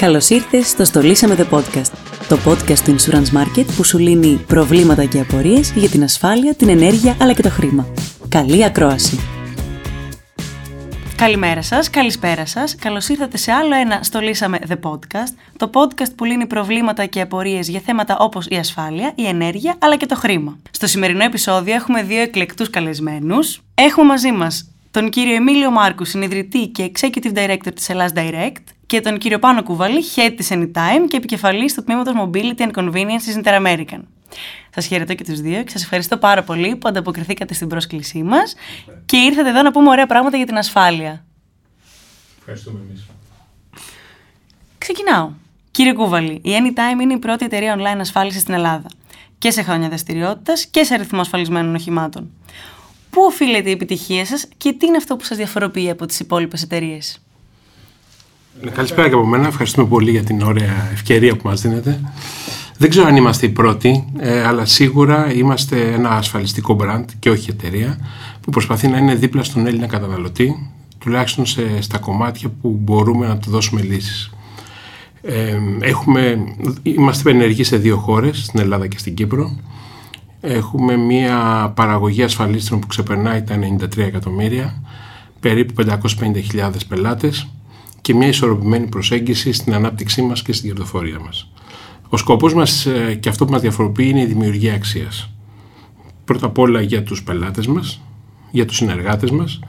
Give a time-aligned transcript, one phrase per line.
[0.00, 1.92] Καλώς ήρθες στο «Στολίσαμε The Podcast»,
[2.28, 6.68] το podcast του Insurance Market που σου λύνει προβλήματα και απορίες για την ασφάλεια, την
[6.68, 7.86] ενέργεια αλλά και το χρήμα.
[8.28, 9.18] Καλή ακρόαση!
[11.16, 12.74] Καλημέρα σας, καλησπέρα σας.
[12.74, 17.68] Καλώς ήρθατε σε άλλο ένα «Στολίσαμε The Podcast», το podcast που λύνει προβλήματα και απορίες
[17.68, 20.58] για θέματα όπως η ασφάλεια, η ενέργεια αλλά και το χρήμα.
[20.70, 23.60] Στο σημερινό επεισόδιο έχουμε δύο εκλεκτούς καλεσμένους.
[23.74, 29.00] Έχουμε μαζί μας τον κύριο Εμίλιο Μάρκου, συνειδητή και executive director της Ελλάς Direct και
[29.00, 33.40] τον κύριο Πάνο Κουβαλή, head της Anytime και επικεφαλής του τμήματος Mobility and Convenience της
[33.42, 34.00] Interamerican.
[34.74, 38.54] Σας χαιρετώ και τους δύο και σας ευχαριστώ πάρα πολύ που ανταποκριθήκατε στην πρόσκλησή μας
[39.06, 41.24] και ήρθατε εδώ να πούμε ωραία πράγματα για την ασφάλεια.
[42.38, 43.06] Ευχαριστούμε εμείς.
[44.78, 45.30] Ξεκινάω.
[45.70, 48.88] Κύριε Κούβαλη, η Anytime είναι η πρώτη εταιρεία online ασφάλισης στην Ελλάδα
[49.38, 52.30] και σε χρόνια δραστηριότητας και σε αριθμό ασφαλισμένων οχημάτων.
[53.10, 56.62] Πού οφείλεται η επιτυχία σας και τι είναι αυτό που σας διαφοροποιεί από τις υπόλοιπες
[56.62, 57.20] εταιρείες;
[58.62, 59.46] Ναι, καλησπέρα και από μένα.
[59.46, 62.00] Ευχαριστούμε πολύ για την ωραία ευκαιρία που μας δίνετε.
[62.78, 67.50] Δεν ξέρω αν είμαστε οι πρώτοι, ε, αλλά σίγουρα είμαστε ένα ασφαλιστικό brand και όχι
[67.50, 67.98] εταιρεία
[68.40, 73.38] που προσπαθεί να είναι δίπλα στον Έλληνα καταναλωτή, τουλάχιστον σε, στα κομμάτια που μπορούμε να
[73.38, 74.30] του δώσουμε λύσεις.
[75.22, 76.44] Ε, έχουμε,
[76.82, 79.56] είμαστε ενεργοί σε δύο χώρες, στην Ελλάδα και στην Κύπρο.
[80.40, 84.82] Έχουμε μια παραγωγή ασφαλίστρων που ξεπερνάει τα 93 εκατομμύρια,
[85.40, 87.48] περίπου 550.000 πελάτες
[88.00, 91.50] και μια ισορροπημένη προσέγγιση στην ανάπτυξή μας και στην κερδοφορία μας.
[92.08, 95.30] Ο σκοπός μας ε, και αυτό που μας διαφοροποιεί είναι η δημιουργία αξίας.
[96.24, 98.00] Πρώτα απ' όλα για τους πελάτες μας,
[98.50, 99.60] για τους συνεργάτες μας,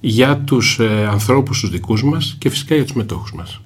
[0.00, 3.60] για τους ε, ανθρώπους τους δικούς μας και φυσικά για τους μετόχους μας.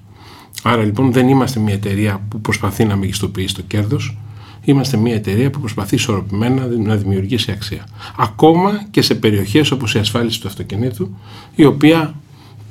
[0.63, 4.17] Άρα λοιπόν δεν είμαστε μια εταιρεία που προσπαθεί να μεγιστοποιήσει το κέρδος,
[4.65, 7.87] είμαστε μια εταιρεία που προσπαθεί ισορροπημένα να δημιουργήσει αξία.
[8.17, 11.17] Ακόμα και σε περιοχές όπως η ασφάλιση του αυτοκινήτου,
[11.55, 12.15] η οποία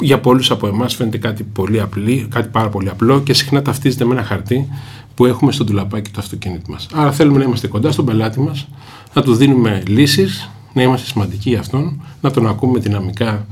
[0.00, 4.04] για πολλούς από εμάς φαίνεται κάτι, πολύ απλή, κάτι πάρα πολύ απλό και συχνά ταυτίζεται
[4.04, 4.68] με ένα χαρτί
[5.14, 6.88] που έχουμε στο ντουλαπάκι του αυτοκίνητου μας.
[6.92, 8.68] Άρα θέλουμε να είμαστε κοντά στον πελάτη μας,
[9.14, 13.46] να του δίνουμε λύσεις, να είμαστε σημαντικοί για αυτόν, να τον ακούμε δυναμικά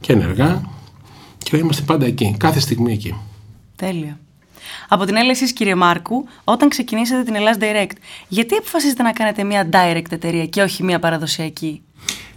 [0.00, 0.62] και ενεργά
[1.38, 3.14] και να είμαστε πάντα εκεί, κάθε στιγμή εκεί.
[3.76, 4.18] Τέλεια.
[4.92, 7.96] Από την έλεση, κύριε Μάρκου, όταν ξεκινήσατε την Ελλάς Direct,
[8.28, 11.82] γιατί αποφασίσετε να κάνετε μια direct εταιρεία και όχι μια παραδοσιακή;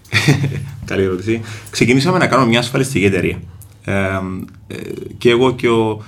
[0.86, 1.42] Καλή ερώτηση.
[1.70, 3.40] Ξεκινήσαμε να κάνουμε μια ασφαλιστική εταιρεία.
[3.86, 4.20] Ε,
[5.18, 6.04] και εγώ και ο,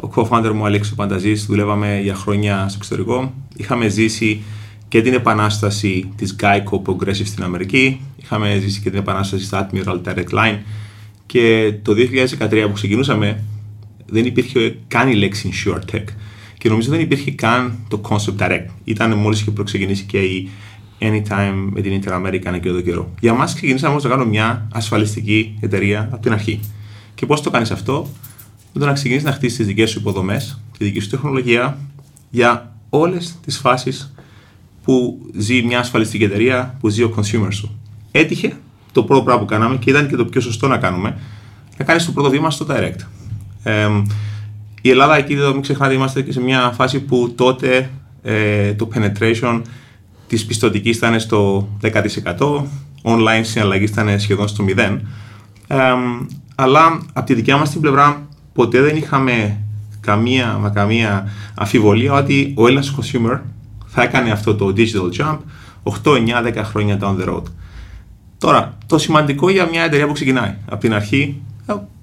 [0.00, 3.34] ο co-founder μου Αλέξο Πανταζής δουλεύαμε για χρόνια στο εξωτερικό.
[3.56, 4.42] Είχαμε ζήσει
[4.88, 8.00] και την επανάσταση της Geico Progressive στην Αμερική.
[8.16, 10.58] Είχαμε ζήσει και την επανάσταση στα Admiral Direct Line.
[11.26, 11.92] Και το
[12.38, 13.44] 2013 που ξεκινούσαμε
[14.08, 16.04] δεν υπήρχε καν η λέξη InsurTech.
[16.58, 18.66] Και νομίζω δεν υπήρχε καν το concept direct.
[18.84, 20.48] Ήταν μόλις είχε ξεκινήσει και η
[20.98, 23.14] anytime με την Interamerican εκεί εδώ καιρό.
[23.20, 26.60] Για μας ξεκινήσαμε όμως να κάνουμε μια ασφαλιστική εταιρεία από την αρχή.
[27.14, 28.08] Και πώς το κάνεις αυτό,
[28.72, 31.78] με το να ξεκινήσεις να χτίσει τις δικές σου υποδομές, τη δική σου τεχνολογία
[32.30, 34.14] για όλες τις φάσεις
[34.82, 37.78] που ζει μια ασφαλιστική εταιρεία, που ζει ο consumer σου.
[38.10, 38.56] Έτυχε
[38.92, 41.18] το πρώτο πράγμα που κάναμε και ήταν και το πιο σωστό να κάνουμε,
[41.78, 42.98] να κάνεις το πρώτο βήμα στο direct.
[43.68, 44.02] Ε,
[44.82, 47.90] η Ελλάδα, εκεί εδώ μην ξεχνάτε, είμαστε και σε μια φάση που τότε
[48.22, 49.62] ε, το penetration
[50.26, 51.92] Της πιστοτικής ήταν στο 10%,
[53.02, 54.98] online συναλλαγή ήταν σχεδόν στο 0%.
[56.54, 59.60] αλλά από τη δικιά μας την πλευρά ποτέ δεν είχαμε
[60.00, 63.38] καμία, μα καμία αμφιβολία ότι ο Έλληνας consumer
[63.86, 65.38] θα έκανε αυτό το digital jump
[65.82, 67.42] 8, 9, 10 χρόνια down the road.
[68.38, 71.42] Τώρα, το σημαντικό για μια εταιρεία που ξεκινάει από την αρχή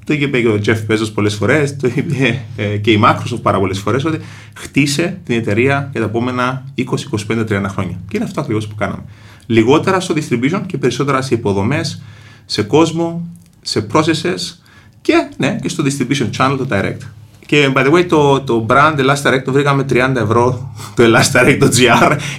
[0.05, 3.59] το είπε και ο Jeff Bezos πολλές φορές, το είπε ε, και η Microsoft πάρα
[3.59, 4.19] πολλές φορές, ότι
[4.55, 6.81] χτίσε την εταιρεία για τα επόμενα 20,
[7.27, 7.99] 25, 30 χρόνια.
[8.07, 9.03] Και είναι αυτό ακριβώς που κάναμε.
[9.45, 12.01] Λιγότερα στο distribution και περισσότερα σε υποδομές,
[12.45, 13.27] σε κόσμο,
[13.61, 14.59] σε processes
[15.01, 17.01] και, ναι, και στο distribution channel, το direct.
[17.45, 20.73] Και by the way, το, το brand Elastic Direct το βρήκαμε 30 ευρώ.
[20.95, 21.57] Το Elastic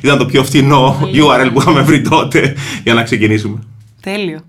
[0.03, 3.59] ήταν το πιο φθηνό URL που είχαμε βρει τότε για να ξεκινήσουμε.
[4.01, 4.41] Τέλειο.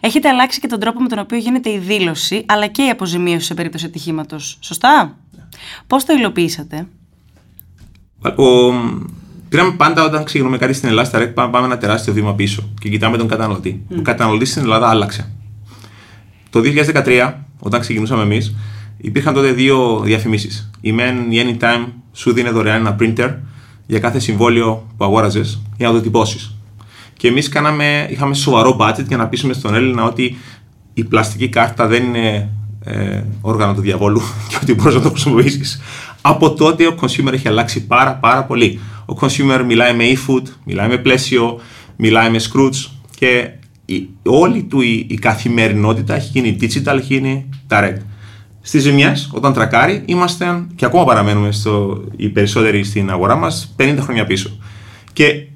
[0.00, 3.46] Έχετε αλλάξει και τον τρόπο με τον οποίο γίνεται η δήλωση, αλλά και η αποζημίωση
[3.46, 4.58] σε περίπτωση ατυχήματος.
[4.60, 5.16] Σωστά;
[5.86, 6.86] Πώς το υλοποιήσατε,
[8.22, 8.72] ο,
[9.48, 13.16] Πήραμε πάντα όταν ξεκινούμε κάτι στην Ελλάδα, στα πάμε ένα τεράστιο βήμα πίσω και κοιτάμε
[13.16, 13.82] τον καταναλωτή.
[13.90, 13.96] Mm.
[13.98, 15.32] Ο καταναλωτής στην Ελλάδα άλλαξε.
[16.50, 16.60] Το
[17.04, 18.54] 2013, όταν ξεκινούσαμε εμείς,
[18.96, 20.70] υπήρχαν τότε δύο διαφημίσεις.
[20.80, 23.34] Η μεν, η Anytime, σου δίνει δωρεάν ένα printer
[23.86, 26.55] για κάθε συμβόλαιο που αγόραζες για να το τυπώσεις.
[27.16, 27.50] Και εμείς
[28.10, 30.36] είχαμε σοβαρό budget για να πείσουμε στον Έλληνα ότι
[30.94, 32.48] η πλαστική κάρτα δεν είναι
[32.84, 35.80] ε, όργανο του διαβόλου και ότι μπορείς να το χρησιμοποιήσεις.
[36.20, 38.80] Από τότε ο consumer έχει αλλάξει πάρα πάρα πολύ.
[39.06, 41.60] Ο consumer μιλάει με e-food, μιλάει με πλαίσιο,
[41.96, 43.50] μιλάει με Scrooge και
[43.84, 48.00] η, όλη του η, η καθημερινότητα έχει γίνει digital, έχει γίνει direct.
[48.60, 53.96] Στις ζημιές, όταν τρακάρει, είμαστε και ακόμα παραμένουμε στο, οι περισσότεροι στην αγορά μας 50
[54.00, 54.58] χρόνια πίσω.
[55.12, 55.46] Και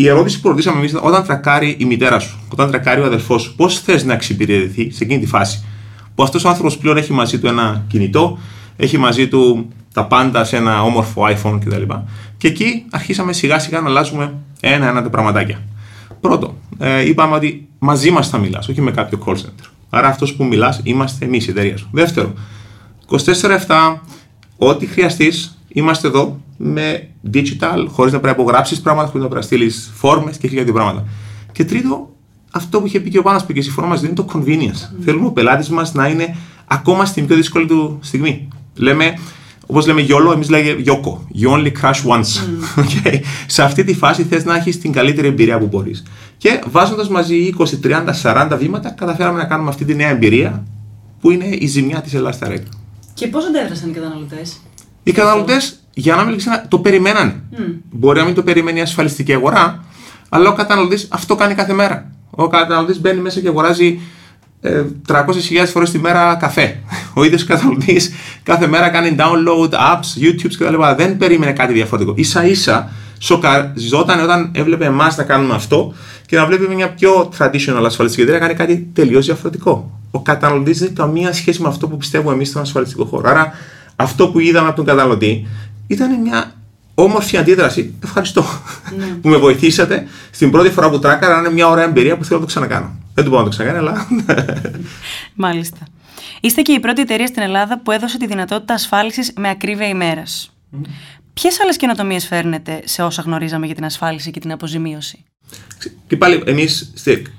[0.00, 3.42] η ερώτηση που ρωτήσαμε εμείς ήταν όταν τρακάρει η μητέρα σου, όταν τρακάρει ο αδελφός
[3.42, 5.64] σου, πώς θες να εξυπηρετηθεί σε εκείνη τη φάση;
[6.14, 8.38] Που αυτός ο άνθρωπος πλέον έχει μαζί του ένα κινητό,
[8.76, 11.82] έχει μαζί του τα πάντα σε ένα όμορφο iPhone κτλ.
[12.36, 15.62] Και εκεί αρχίσαμε σιγά σιγά να αλλάζουμε ένα-ένα τα πραγματάκια.
[16.20, 19.70] Πρώτο, ε, είπαμε ότι μαζί μας θα μιλάς, όχι με κάποιο call center.
[19.90, 21.88] Άρα αυτός που μιλάς είμαστε εμείς, η εταιρεία σου.
[21.92, 22.32] Δεύτερο,
[23.06, 24.02] 24-7,
[24.56, 29.40] ό,τι χρειαστείς, είμαστε εδώ με digital, χωρίς να πρέπει να απογράψεις πράγματα, χωρίς να πρέπει
[29.40, 31.04] να στείλεις φόρμες και χίλια πράγματα.
[31.52, 32.10] Και τρίτο,
[32.50, 34.82] αυτό που είχε πει και ο Πάνας που και συμφωνώ μας δίνει το convenience.
[34.82, 35.02] Mm.
[35.04, 36.36] Θέλουμε ο πελάτης μας να είναι
[36.66, 38.48] ακόμα στην πιο δύσκολη του στιγμή.
[38.74, 39.18] Λέμε,
[39.66, 41.42] όπως λέμε YOLO, εμείς λέμε YOKO.
[41.42, 42.20] You only crash once.
[42.20, 42.84] Mm.
[42.84, 43.20] Okay.
[43.46, 46.02] Σε αυτή τη φάση θες να έχεις την καλύτερη εμπειρία που μπορείς.
[46.36, 50.64] Και βάζοντας μαζί 20, 30, 40 βήματα, καταφέραμε να κάνουμε αυτή τη νέα εμπειρία
[51.20, 52.54] που είναι η ζημιά της Ελλάδα στα
[53.14, 54.60] Και πώς αντέδρασαν οι καταναλωτές;
[55.08, 56.38] Οι καταναλωτές, για να μην
[56.68, 57.42] το περιμέναν.
[57.52, 57.56] Mm.
[57.90, 59.84] Μπορεί να μην το περιμένει η ασφαλιστική αγορά,
[60.28, 62.10] αλλά ο καταναλωτής αυτό κάνει κάθε μέρα.
[62.30, 64.00] Ο καταναλωτής μπαίνει μέσα και αγοράζει
[64.60, 65.22] ε, 300.000
[65.66, 66.80] φορές τη μέρα καφέ.
[67.14, 68.12] Ο ίδιος καταναλωτής
[68.42, 70.82] κάθε μέρα κάνει download apps, YouTube κτλ.
[70.96, 72.14] Δεν περίμενε κάτι διαφορετικό.
[72.18, 75.94] σα ίσα σοκαριζόταν όταν έβλεπε εμάς να κάνουμε αυτό
[76.26, 80.00] και να βλέπει μια πιο traditional ασφαλιστική εταιρεία να κάνει κάτι τελείως διαφορετικό.
[80.10, 83.28] Ο καταναλωτής δεν έχει καμία σχέση με αυτό που πιστεύουμε εμείς στον ασφαλιστικό χώρο.
[83.28, 83.52] Άρα
[84.00, 85.46] αυτό που είδαμε από τον καταναλωτή
[85.86, 86.54] ήταν μια
[86.94, 87.94] όμορφη αντίδραση.
[88.04, 88.44] Ευχαριστώ
[88.98, 89.06] ναι.
[89.22, 90.06] που με βοηθήσατε.
[90.30, 92.98] Στην πρώτη φορά που τράκαρα είναι μια ωραία εμπειρία που θέλω να το ξανακάνω.
[93.14, 94.06] Δεν το μπορώ να το ξανακάνω, αλλά.
[95.34, 95.78] Μάλιστα.
[96.40, 100.52] Είστε και η πρώτη εταιρεία στην Ελλάδα που έδωσε τη δυνατότητα ασφάλισης με ακρίβεια ημέρας.
[100.72, 100.86] Mm.
[101.34, 105.24] Ποιες άλλες καινοτομίες φέρνετε σε όσα γνωρίζαμε για την ασφάλιση και την αποζημίωση;
[106.06, 106.92] Και πάλι, εμείς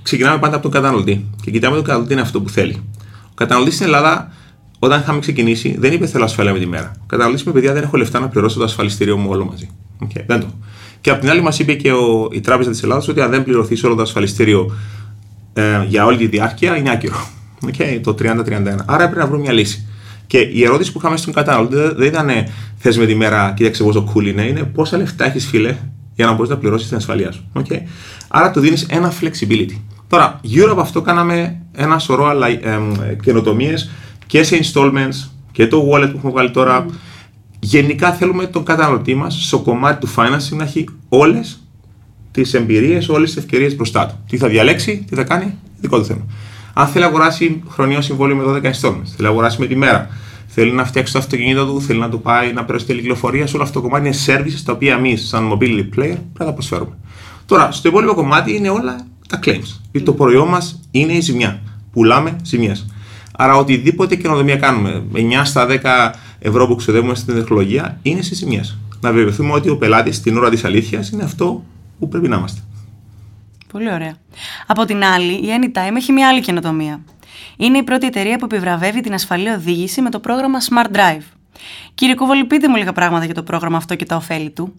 [0.03, 2.83] ξεκινάμε πάντα από τον καταναλωτή και κοιτάμε τον καταναλωτή είναι αυτό που θέλει.
[3.25, 4.31] Ο καταναλωτής στην Ελλάδα
[4.79, 6.91] όταν είχαμε ξεκινήσει, δεν είπε θέλω ασφάλεια με τη μέρα.
[7.07, 9.69] Καταναλωτή με παιδιά δεν έχω λεφτά να πληρώσω το ασφαλιστήριο μου όλο μαζί.
[10.03, 10.47] Okay, δεν το.
[11.01, 13.43] Και απ' την άλλη, μας είπε και ο, η Τράπεζα της Ελλάδα ότι αν δεν
[13.43, 14.71] πληρωθεί όλο το ασφαλιστήριο
[15.53, 17.27] ε, για όλη τη διάρκεια, είναι άκυρο.
[17.65, 18.25] Okay, το 30-31.
[18.85, 19.87] Άρα έπρεπε να βρούμε μια λύση.
[20.27, 22.29] Και η ερώτηση που είχαμε στον καταναλωτή δεν ήταν
[22.77, 25.77] θες με τη μέρα, κοίταξε πόσο cool είναι, είναι πόσα λεφτά έχεις φίλε
[26.15, 27.43] για να μπορείς να πληρώσεις την ασφαλεία σου.
[27.53, 27.79] Okay.
[28.27, 29.77] Άρα του δίνεις ένα flexibility.
[30.07, 32.31] Τώρα, γύρω από αυτό κάναμε ένα σωρό
[33.23, 33.89] καινοτομίες
[34.29, 36.85] και σε installments και το wallet που έχουμε βγάλει τώρα.
[36.85, 36.91] Mm.
[37.59, 41.63] Γενικά θέλουμε τον καταναλωτή μας στο κομμάτι του financing να έχει όλες
[42.31, 44.15] τις εμπειρίες, όλες τις ευκαιρίες μπροστά του.
[44.29, 46.25] Τι θα διαλέξει, τι θα κάνει, δικό του θέμα.
[46.73, 50.09] Αν θέλει να αγοράσει χρονίο συμβόλαιο με 12 installments, θέλει να αγοράσει με τη μέρα,
[50.47, 53.55] θέλει να φτιάξει το αυτοκίνητο του, θέλει να του πάει να περάσει τη κυκλοφορία, σε
[53.55, 56.53] όλο αυτό το κομμάτι είναι services τα οποία εμείς, σαν mobility player, πρέπει να τα
[56.53, 56.97] προσφέρουμε.
[57.45, 59.95] Τώρα, στο υπόλοιπο κομμάτι είναι όλα τα claims.
[59.95, 60.01] Mm.
[60.03, 61.61] Το προϊόν μας είναι η ζημιά.
[61.91, 62.85] Πουλάμε ζημιές.
[63.41, 68.61] Άρα οτιδήποτε καινοτομία κάνουμε, 9 στα 10 ευρώ που ξοδεύουμε στην τεχνολογία, είναι σε ζημιέ.
[69.01, 71.63] Να βεβαιωθούμε ότι ο πελάτης στην ώρα της αλήθειας είναι αυτό
[71.99, 72.61] που πρέπει να είμαστε.
[73.71, 74.15] Πολύ ωραία.
[74.67, 77.01] Από την άλλη, η Anytime έχει μια άλλη καινοτομία.
[77.57, 81.23] Είναι η πρώτη εταιρεία που επιβραβεύει την ασφαλή οδήγηση με το πρόγραμμα Smart Drive.
[81.93, 84.73] Κύριε Κούβολη, πείτε μου λίγα πράγματα για το πρόγραμμα αυτό και τα ωφέλη του.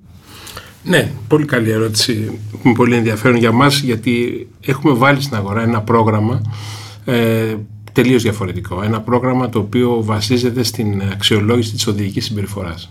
[0.83, 2.41] Ναι, πολύ καλή ερώτηση.
[2.75, 6.41] Πολύ ενδιαφέρον για μας γιατί έχουμε βάλει στην αγορά ένα πρόγραμμα
[7.05, 7.57] ε,
[8.03, 8.83] τελείως διαφορετικό.
[8.83, 12.91] Ένα πρόγραμμα το οποίο βασίζεται στην αξιολόγηση της οδηγικής συμπεριφοράς.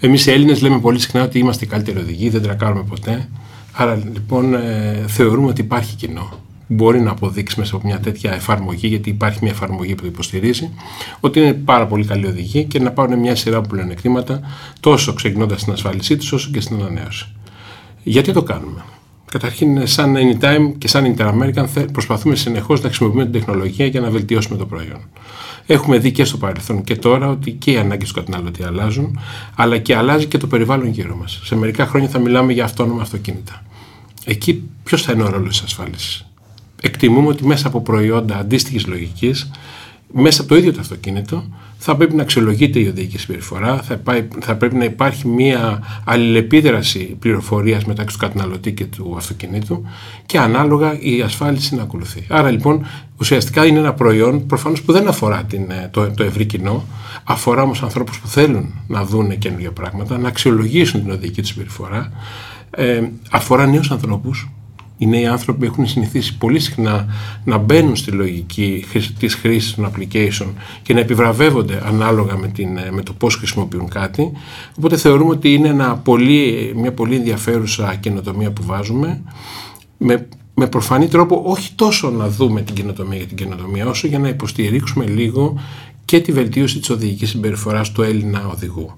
[0.00, 3.28] Εμείς οι Έλληνες λέμε πολύ συχνά ότι είμαστε οι καλύτεροι οδηγοί, δεν τρακάρουμε ποτέ.
[3.72, 6.40] Άρα λοιπόν ε, θεωρούμε ότι υπάρχει κοινό.
[6.68, 10.70] Μπορεί να αποδείξει μέσα από μια τέτοια εφαρμογή, γιατί υπάρχει μια εφαρμογή που το υποστηρίζει,
[11.20, 14.40] ότι είναι πάρα πολύ καλή οδηγή και να πάρουν μια σειρά από πλεονεκτήματα
[14.80, 17.26] τόσο ξεκινώντας στην ασφάλισή τους όσο και στην ανανέωση.
[18.02, 18.84] Γιατί το κάνουμε;
[19.38, 24.56] Καταρχήν, σαν Anytime και σαν Inter-American, προσπαθούμε συνεχώς να χρησιμοποιούμε την τεχνολογία για να βελτιώσουμε
[24.56, 25.00] το προϊόν.
[25.66, 29.20] Έχουμε δει και στο παρελθόν και τώρα ότι και οι ανάγκες του καταναλωτή αλλάζουν,
[29.56, 31.40] αλλά και αλλάζει και το περιβάλλον γύρω μας.
[31.44, 33.62] Σε μερικά χρόνια θα μιλάμε για αυτόνομα αυτοκίνητα.
[34.24, 36.26] Εκεί ποιος θα είναι ο ρόλος της ασφάλισης;
[36.80, 39.50] Εκτιμούμε ότι μέσα από προϊόντα αντίστοιχης λογικής,
[40.12, 41.44] μέσα από το ίδιο το αυτοκίνητο,
[41.78, 44.00] θα πρέπει να αξιολογείται η οδηγική συμπεριφορά, θα,
[44.40, 49.82] θα πρέπει να υπάρχει μια αλληλεπίδραση πληροφορίας μεταξύ του καταναλωτή και του αυτοκινήτου
[50.26, 52.26] και ανάλογα η ασφάλιση να ακολουθεί.
[52.28, 52.86] Άρα λοιπόν
[53.18, 56.84] ουσιαστικά είναι ένα προϊόν προφανώς που δεν αφορά την, ε, το, το ευρύ κοινό,
[57.24, 62.12] αφορά όμως ανθρώπους που θέλουν να δουν καινούργια πράγματα, να αξιολογήσουν την οδηγική τους συμπεριφορά,
[62.70, 64.48] ε, αφορά νέους ανθρώπους
[64.98, 67.06] οι νέοι άνθρωποι έχουν συνηθίσει πολύ συχνά
[67.44, 68.84] να μπαίνουν στη λογική
[69.18, 70.46] της χρήσης των application
[70.82, 74.32] και να επιβραβεύονται ανάλογα με, την, με το πώς χρησιμοποιούν κάτι.
[74.78, 79.22] Οπότε θεωρούμε ότι είναι ένα πολύ, μια πολύ ενδιαφέρουσα καινοτομία που βάζουμε
[79.98, 84.18] με, με προφανή τρόπο όχι τόσο να δούμε την καινοτομία για την καινοτομία όσο για
[84.18, 85.60] να υποστηρίξουμε λίγο
[86.04, 88.94] και τη βελτίωση της οδηγικής συμπεριφοράς του Έλληνα οδηγού.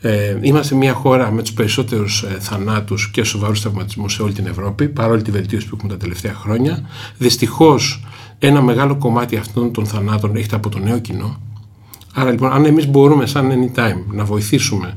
[0.00, 4.46] Ε, είμαστε μια χώρα με τους περισσότερους ε, θανάτους και σοβαρούς τραυματισμούς σε όλη την
[4.46, 6.88] Ευρώπη, παρόλη τη βελτίωση που έχουμε τα τελευταία χρόνια.
[7.18, 8.04] Δυστυχώς
[8.38, 11.40] ένα μεγάλο κομμάτι αυτών των θανάτων έχετε από το νέο κοινό.
[12.14, 14.96] Άρα λοιπόν αν εμείς μπορούμε σαν Anytime να βοηθήσουμε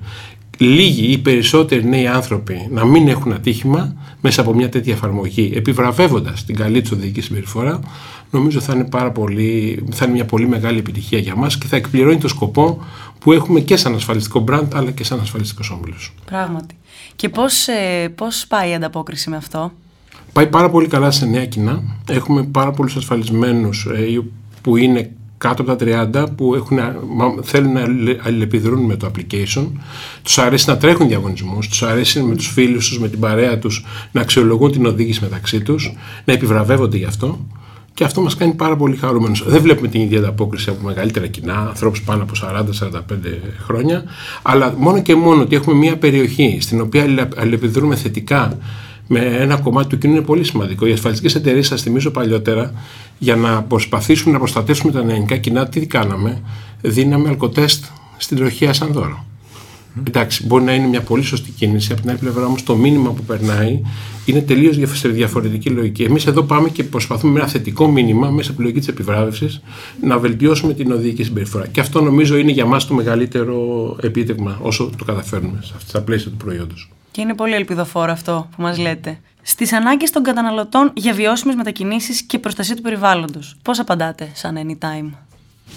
[0.57, 6.45] λίγοι ή περισσότεροι νέοι άνθρωποι να μην έχουν ατύχημα μέσα από μια τέτοια εφαρμογή, επιβραβεύοντας
[6.45, 7.79] την καλή τους οδηγική συμπεριφορά,
[8.31, 11.75] νομίζω θα είναι, πάρα πολύ, θα είναι μια πολύ μεγάλη επιτυχία για μας και θα
[11.75, 12.83] εκπληρώνει το σκοπό
[13.19, 16.13] που έχουμε και σαν ασφαλιστικό brand αλλά και σαν ασφαλιστικός όμιλος.
[16.25, 16.77] Πράγματι.
[17.15, 19.71] Και πώς, ε, πώς πάει η ανταπόκριση με αυτό;
[20.33, 21.83] Πάει πάρα πολύ καλά σε νέα κοινά.
[22.09, 24.21] Έχουμε πάρα πολλούς ασφαλισμένους ε,
[24.61, 25.11] που είναι
[25.43, 26.79] κάτω από τα 30 που έχουν,
[27.41, 27.81] θέλουν να
[28.23, 29.67] αλληλεπιδρούν με το application.
[30.23, 33.85] Τους αρέσει να τρέχουν διαγωνισμούς, τους αρέσει με τους φίλους τους, με την παρέα τους
[34.11, 35.93] να αξιολογούν την οδήγηση μεταξύ τους,
[36.25, 37.45] να επιβραβεύονται γι' αυτό.
[37.93, 39.43] Και αυτό μας κάνει πάρα πολύ χαρούμενους.
[39.47, 42.99] Δεν βλέπουμε την ίδια ανταπόκριση από μεγαλύτερα κοινά, ανθρώπους πάνω από 40-45
[43.65, 44.03] χρόνια,
[44.41, 48.57] αλλά μόνο και μόνο ότι έχουμε μια περιοχή στην οποία αλληλεπιδρούμε θετικά
[49.07, 50.87] με ένα κομμάτι του κοινού είναι πολύ σημαντικό.
[50.87, 52.73] Οι ασφαλιστικές εταιρείες, σας θυμίζω παλιότερα,
[53.23, 56.41] για να προσπαθήσουμε να προστατεύσουμε τα νεανικά κοινά, τι κάναμε;
[56.81, 57.85] Δίναμε αλκοτέστ
[58.17, 59.25] στην τροχία σαν δώρο.
[59.25, 60.01] Mm.
[60.07, 61.91] Εντάξει, μπορεί να είναι μια πολύ σωστή κίνηση.
[61.91, 63.81] Από την άλλη πλευρά όμως το μήνυμα που περνάει
[64.25, 66.03] είναι τελείως διαφορετική λογική.
[66.03, 69.61] Εμείς εδώ πάμε και προσπαθούμε με ένα θετικό μήνυμα μέσα από τη λογική της επιβράβευσης
[70.01, 71.67] να βελτιώσουμε την οδηγική συμπεριφορά.
[71.67, 73.57] Και αυτό νομίζω είναι για μας το μεγαλύτερο
[74.01, 76.89] επίτευγμα όσο το καταφέρνουμε στα πλαίσια του προϊόντος.
[77.13, 79.19] Και είναι πολύ ελπιδοφόρο αυτό που μας λέτε.
[79.41, 83.55] Στις ανάγκες των καταναλωτών για βιώσιμες μετακινήσεις και προστασία του περιβάλλοντος.
[83.61, 85.09] Πώς απαντάτε σαν Anytime;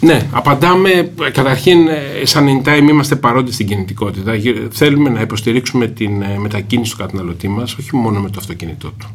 [0.00, 1.12] Ναι, απαντάμε.
[1.32, 1.88] Καταρχήν,
[2.22, 4.32] σαν Anytime είμαστε παρόντες στην κινητικότητα.
[4.70, 9.08] Θέλουμε να υποστηρίξουμε την ε, μετακίνηση του καταναλωτή μας, όχι μόνο με το αυτοκίνητό του.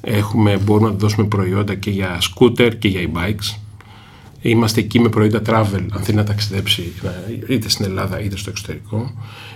[0.00, 3.58] Έχουμε, μπορούμε να δώσουμε προϊόντα και για σκούτερ και για e-bikes.
[4.40, 6.92] Είμαστε εκεί με προϊόντα travel, αν θέλει να ταξιδέψει
[7.48, 9.14] είτε στην Ελλάδα είτε στο εξωτερικό.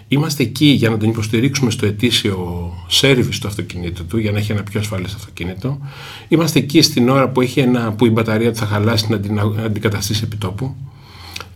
[0.09, 4.53] Είμαστε εκεί για να τον υποστηρίξουμε στο ετήσιο service του αυτοκινήτου του, για να έχει
[4.53, 5.79] ένα πιο ασφαλές αυτοκίνητο.
[6.29, 9.41] Είμαστε εκεί στην ώρα που, έχει ένα, που η μπαταρία του θα χαλάσει να την
[9.65, 10.75] αντικαταστήσει επί τόπου.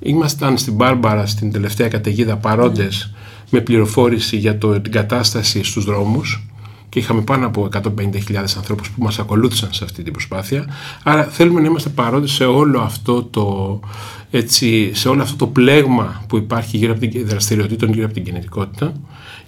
[0.01, 3.15] Ήμασταν στην Μπάρμπαρα στην τελευταία καταιγίδα παρόντες
[3.51, 6.47] με πληροφόρηση για το, την κατάσταση στους δρόμους
[6.93, 10.69] και είχαμε πάνω από 150.000 ανθρώπους που μας ακολούθησαν σε αυτή την προσπάθεια.
[11.03, 13.81] Άρα θέλουμε να είμαστε παρόντες σε όλο αυτό το,
[14.31, 18.25] έτσι, σε όλο αυτό το πλέγμα που υπάρχει γύρω από την δραστηριοτήτων γύρω από την
[18.25, 18.93] κινητικότητα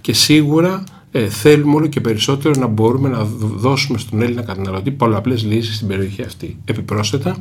[0.00, 5.44] και σίγουρα ε, θέλουμε όλο και περισσότερο να μπορούμε να δώσουμε στον Έλληνα καταναλωτή πολλαπλές
[5.44, 6.56] λύσεις στην περιοχή αυτή.
[6.64, 7.36] Επιπρόσθετα,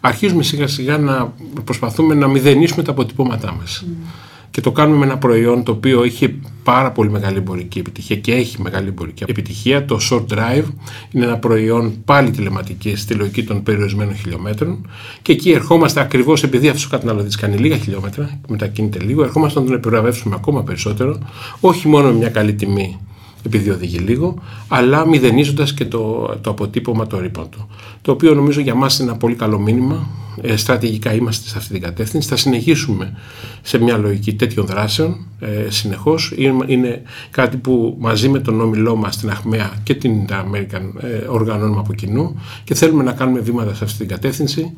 [0.00, 1.32] αρχίζουμε σιγά σιγά να
[1.64, 3.84] προσπαθούμε να μηδενίσουμε τα αποτυπώματά μας.
[3.86, 4.24] Mm
[4.56, 8.32] και το κάνουμε με ένα προϊόν το οποίο είχε πάρα πολύ μεγάλη εμπορική επιτυχία και
[8.32, 9.84] έχει μεγάλη εμπορική επιτυχία.
[9.84, 10.64] Το Short Drive
[11.10, 14.88] είναι ένα προϊόν πάλι τηλεματική στη λογική των περιορισμένων χιλιόμετρων
[15.22, 19.66] και εκεί ερχόμαστε ακριβώς επειδή αυτός ο καταναλωτής κάνει λίγα χιλιόμετρα, μετακινείται λίγο, ερχόμαστε να
[19.66, 21.18] τον επιβραβεύσουμε ακόμα περισσότερο,
[21.60, 22.98] όχι μόνο με μια καλή τιμή
[23.46, 24.34] επειδή οδηγεί λίγο,
[24.68, 27.68] αλλά μηδενίζοντας και το, το αποτύπωμα το ρήπων του.
[28.06, 30.06] Το οποίο νομίζω για μας είναι ένα πολύ καλό μήνυμα.
[30.42, 32.28] Ε, στρατηγικά είμαστε σε αυτή την κατεύθυνση.
[32.28, 33.18] Θα συνεχίσουμε
[33.62, 36.32] σε μια λογική τέτοιων δράσεων ε, συνεχώς.
[36.36, 41.26] Είναι, είναι κάτι που μαζί με τον όμιλό μας, την Αχμαία και την American ε,
[41.28, 44.72] οργανώνουμε από κοινού και θέλουμε να κάνουμε βήματα σε αυτή την κατεύθυνση.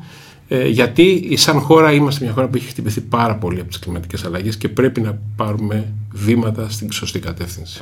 [0.47, 4.25] Ε, γιατί σαν χώρα είμαστε μια χώρα που έχει χτυπηθεί πάρα πολύ από τις κλιματικές
[4.25, 7.81] αλλαγές και πρέπει να πάρουμε βήματα στην σωστή κατεύθυνση.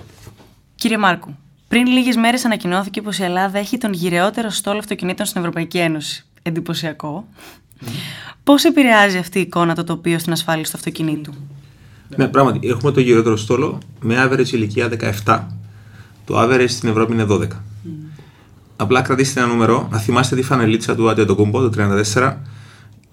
[0.75, 1.29] Κύριε Μάρκου,
[1.67, 6.25] πριν λίγες μέρες ανακοινώθηκε πως η Ελλάδα έχει τον γυρεότερο στόλο αυτοκινήτων στην Ευρωπαϊκή Ένωση.
[6.41, 7.27] Εντυπωσιακό.
[7.81, 7.87] Mm.
[8.43, 11.33] Πώς επηρεάζει αυτή η εικόνα το τοπίο στην ασφάλεια του αυτοκινήτου;
[12.15, 12.67] Ναι, πράγματι.
[12.67, 14.89] Έχουμε το γυρεότερο στόλο με average ηλικία
[15.25, 15.43] 17.
[16.25, 17.41] Το average στην Ευρώπη είναι 12.
[17.41, 17.47] Mm.
[18.75, 19.87] Απλά κρατήστε ένα νούμερο.
[19.91, 22.33] Να θυμάστε τη φανελίτσα του Αντιατοκούμπο, το 34.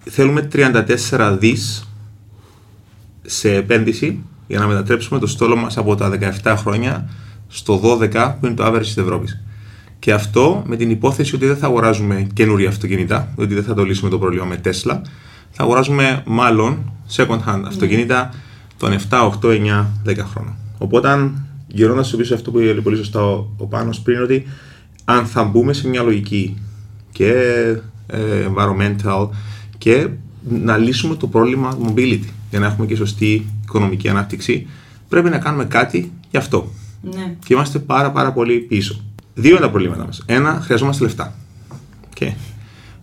[0.05, 1.89] Θέλουμε 34 δις
[3.23, 7.09] σε επένδυση για να μετατρέψουμε το στόλο μας από τα 17 χρόνια
[7.55, 9.43] στο 12 που είναι το average της Ευρώπης.
[9.99, 13.85] Και αυτό με την υπόθεση ότι δεν θα αγοράζουμε καινούρια αυτοκίνητα, ότι δεν θα το
[13.85, 15.01] λύσουμε το πρόβλημα με Tesla,
[15.51, 18.35] θα αγοράζουμε μάλλον second hand αυτοκίνητα
[18.79, 20.57] των 7, 8, 9, 10 χρόνων.
[20.79, 21.31] Οπότε,
[21.67, 24.47] γυρώντα στο πίσω αυτό που είπε πολύ σωστά ο, ο Πάνος πριν, ότι
[25.05, 26.57] αν θα μπούμε σε μια λογική
[27.13, 27.33] και
[28.07, 28.19] ε,
[28.49, 29.29] environmental
[29.79, 30.09] και
[30.49, 34.67] να λύσουμε το πρόβλημα mobility για να έχουμε και σωστή οικονομική ανάπτυξη,
[35.09, 36.73] πρέπει να κάνουμε κάτι γι' αυτό.
[37.15, 37.37] Ναι.
[37.47, 39.01] Και είμαστε πάρα πάρα πολύ πίσω.
[39.35, 40.23] Δύο είναι τα προβλήματα μας.
[40.27, 41.35] Ένα, χρειαζόμαστε λεφτά.
[42.15, 42.33] Okay.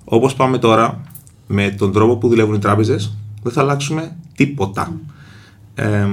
[0.04, 1.02] Όπως πάμε τώρα,
[1.48, 4.94] με τον τρόπο που δουλεύουν οι τράπεζες, δεν θα αλλάξουμε τίποτα.
[5.76, 6.08] Ε,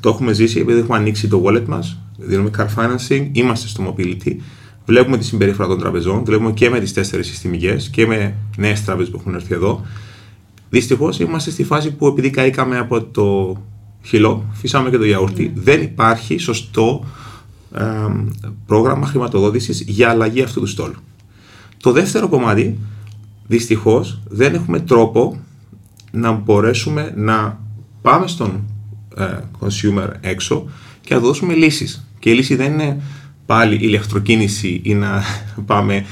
[0.00, 4.36] το έχουμε ζήσει επειδή έχουμε ανοίξει το wallet μας, δίνουμε car financing, είμαστε στο mobility,
[4.84, 9.10] βλέπουμε τη συμπεριφορά των τραπεζών, βλέπουμε και με τις τέσσερις συστημικές και με νέες τράπεζες
[9.10, 9.84] που έχουν έρθει εδώ.
[10.70, 13.56] Δυστυχώς είμαστε στη φάση που επειδή καήκαμε από το
[14.02, 17.29] χυλό, φυσάμε και το γιαούρτι, δεν υπάρχει σωστό ε,
[18.66, 20.96] πρόγραμμα χρηματοδότησης για αλλαγή αυτού του στόλου.
[21.82, 22.78] Το δεύτερο κομμάτι,
[23.46, 25.40] δυστυχώς, δεν έχουμε τρόπο
[26.10, 27.60] να μπορέσουμε να
[28.02, 28.64] πάμε στον
[29.16, 29.24] ε,
[29.60, 30.66] consumer έξω
[31.00, 32.06] και να δώσουμε λύσεις.
[32.18, 33.02] Και η λύση δεν είναι
[33.46, 35.22] πάλι ηλεκτροκίνηση ή να
[35.66, 36.04] πάμε.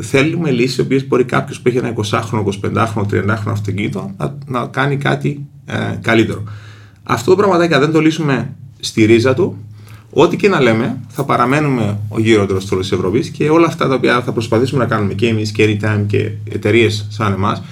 [0.00, 4.66] Θέλουμε λύσεις, οι οποίες μπορεί κάποιος που έχει ένα 20χρονο, 25χρονο, 30χρονο αυτοκίνητο να, να
[4.66, 6.42] κάνει κάτι ε, καλύτερο.
[7.02, 9.56] Αυτό το πραγματάκι, αν δεν το λύσουμε στη ρίζα του,
[10.16, 13.94] ό,τι και να λέμε, θα παραμένουμε ο γύρω στόλο της Ευρώπης και όλα αυτά τα
[13.94, 17.62] οποία θα προσπαθήσουμε να κάνουμε και εμείς και Anytime και εταιρείες σαν εμάς,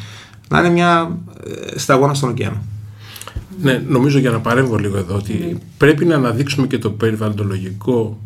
[0.49, 1.19] να είναι μια
[1.75, 2.63] ε, σταγόνα στον ωκεανό.
[3.63, 8.21] Ναι, νομίζω για να παρέμβω λίγο εδώ ότι πρέπει να αναδείξουμε και το περιβαλλοντολογικό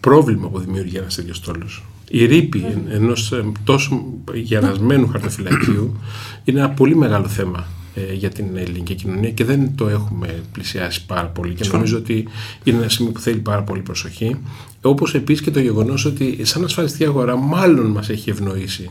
[0.00, 1.66] πρόβλημα που δημιουργεί ένας τέτοιος στόλο.
[2.10, 2.94] Η ρήπη mm.
[2.94, 5.96] ενός ε, τόσο γερασμένου χαρτοφυλακίου
[6.44, 7.77] είναι ένα πολύ μεγάλο θέμα ε,
[8.14, 11.54] για την ελληνική κοινωνία και δεν το έχουμε πλησιάσει πάρα πολύ.
[11.54, 12.28] Και νομίζω ότι
[12.64, 14.36] είναι ένα σημείο που θέλει πάρα πολύ προσοχή.
[14.82, 18.90] Όπως επίσης και το γεγονός ότι σαν ασφαλιστική αγορά, μάλλον μας έχει ευνοήσει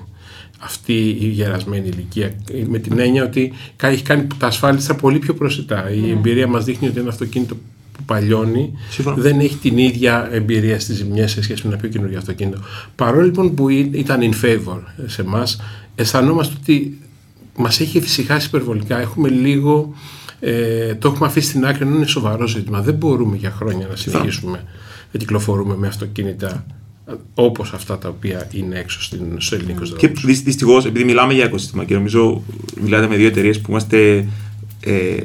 [0.59, 2.35] αυτή η γερασμένη ηλικία.
[2.67, 5.91] Με την έννοια ότι έχει κάνει τα ασφάλιστα πολύ πιο προσιτά.
[5.91, 7.55] Η εμπειρία μας δείχνει ότι ένα αυτοκίνητο
[7.91, 8.73] που παλιώνει
[9.15, 12.59] δεν έχει την ίδια εμπειρία στις ζημιές σε σχέση με ένα πιο καινούργιο αυτοκίνητο.
[12.95, 15.47] Παρόλο λοιπόν που ήταν in favor σε εμά,
[15.95, 16.97] αισθανόμαστε ότι
[17.57, 18.99] μας έχει εφησυχάσει υπερβολικά.
[18.99, 19.93] Έχουμε λίγο.
[20.39, 22.81] Ε, το έχουμε αφήσει στην άκρη, ενώ είναι σοβαρό ζήτημα.
[22.81, 24.63] Δεν μπορούμε για χρόνια να συνεχίσουμε
[25.11, 26.65] να κυκλοφορούμε με αυτοκίνητα
[27.33, 29.95] όπως αυτά τα οποία είναι έξω στην, στο ελληνικό δρόμο.
[29.95, 32.43] Και δυστυχώς, επειδή μιλάμε για οικοσύστημα και νομίζω
[32.81, 34.27] μιλάτε με δύο εταιρείες που είμαστε
[34.79, 35.17] ε,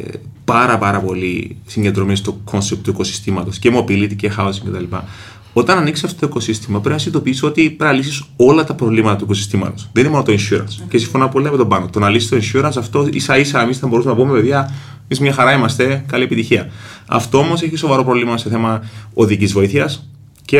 [0.44, 4.96] πάρα πάρα πολύ συγκεντρωμένοι στο κόνσεπτ του οικοσυστήματος και mobility και housing κτλ.
[5.52, 9.16] Όταν ανοίξεις αυτό το οικοσύστημα, πρέπει να συνειδητοποιήσεις ότι πρέπει να λύσεις όλα τα προβλήματα
[9.16, 9.88] του οικοσυστήματος.
[9.92, 10.84] Δεν είναι μόνο το insurance.
[10.88, 11.88] Και συμφωνώ πολύ με τον Πάνο.
[11.92, 15.20] Το να λύσεις το insurance, αυτό ίσα ίσα εμείς θα μπορούσαμε να πούμε, παιδιά, εμείς
[15.20, 16.70] μια χαρά είμαστε, καλή επιτυχία.
[17.06, 18.82] Αυτό όμως έχει σοβαρό πρόβλημα σε θέμα
[19.14, 20.06] οδικής βοήθειας,
[20.44, 20.58] και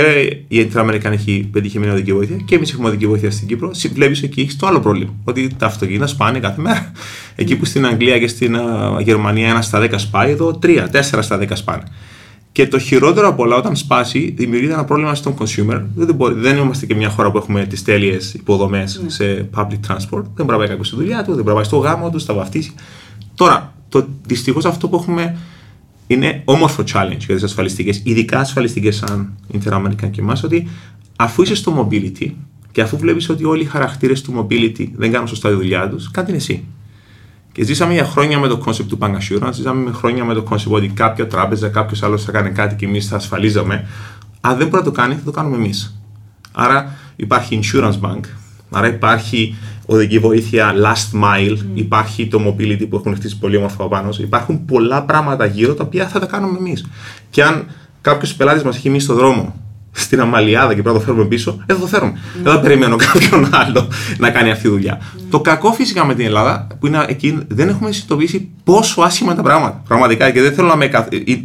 [0.48, 3.70] η Ιντεραμερικάνη έχει πετυχημένη οδική βοήθεια και εμείς έχουμε οδική βοήθεια στην Κύπρο.
[3.92, 5.14] Βλέπει εκεί έχεις το άλλο πρόβλημα.
[5.24, 6.92] Ότι τα αυτοκίνητα σπάνε κάθε μέρα.
[7.36, 8.56] Εκεί που στην Αγγλία και στην
[9.00, 11.82] Γερμανία ένα στα 10 σπάει, εδώ 3, 4 στα 10 σπάνε.
[12.52, 15.82] Και το χειρότερο από όλα, όταν σπάσει, δημιουργείται ένα πρόβλημα στον consumer.
[15.94, 19.10] Δεν, μπορεί, δεν είμαστε και μια χώρα που έχουμε τις τέλειες υποδομές ναι.
[19.10, 20.22] σε public transport.
[20.34, 22.20] Δεν μπορεί να πάει κάποιος στη δουλειά του, δεν μπορεί να πάει στο γάμο του,
[22.20, 22.74] θα βαφτίσει.
[23.34, 23.74] Τώρα,
[24.26, 25.36] δυστυχώς αυτό που έχουμε
[26.06, 30.68] είναι όμορφο challenge για τις ασφαλιστικές, ειδικά ασφαλιστικές σαν Interamerican και εμάς, ότι
[31.16, 32.30] αφού είσαι στο mobility
[32.72, 36.10] και αφού βλέπεις ότι όλοι οι χαρακτήρες του mobility δεν κάνουν σωστά τη δουλειά τους,
[36.10, 36.64] κάτι είναι εσύ.
[37.52, 40.44] Και ζήσαμε για χρόνια με το concept του bank assurance, ζήσαμε με χρόνια με το
[40.50, 43.86] concept ότι κάποια τράπεζα, κάποιος άλλος θα κάνει κάτι και εμείς θα ασφαλίζαμε.
[44.40, 46.00] Αν δεν μπορεί να το κάνει, θα το κάνουμε εμείς.
[46.52, 48.20] Άρα υπάρχει insurance bank,
[48.70, 51.64] άρα υπάρχει οδική βοήθεια, last mile, mm.
[51.74, 54.08] υπάρχει το mobility που έχουν χτίσει πολύ όμορφα πάνω.
[54.18, 56.86] Υπάρχουν πολλά πράγματα γύρω τα οποία θα τα κάνουμε εμείς.
[57.30, 57.66] Και αν
[58.00, 59.61] κάποιος πελάτης μας έχει μείνει στο δρόμο
[59.92, 62.12] στην Αμαλιάδα και πρέπει να το φέρουμε πίσω, δεν θα το φέρουμε.
[62.12, 62.40] Mm.
[62.42, 64.98] Δεν θα περιμένω κάποιον άλλο να κάνει αυτή τη δουλειά.
[65.00, 65.20] Mm.
[65.30, 69.42] Το κακό φυσικά με την Ελλάδα, που είναι εκεί, δεν έχουμε συνειδητοποιήσει πόσο άσχημα τα
[69.42, 69.82] πράγματα.
[69.88, 70.90] Πραγματικά και δεν θέλω να με.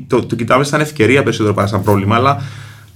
[0.07, 2.41] Το, το κοιτάμε σαν ευκαιρία περισσότερο παρά σαν πρόβλημα, αλλά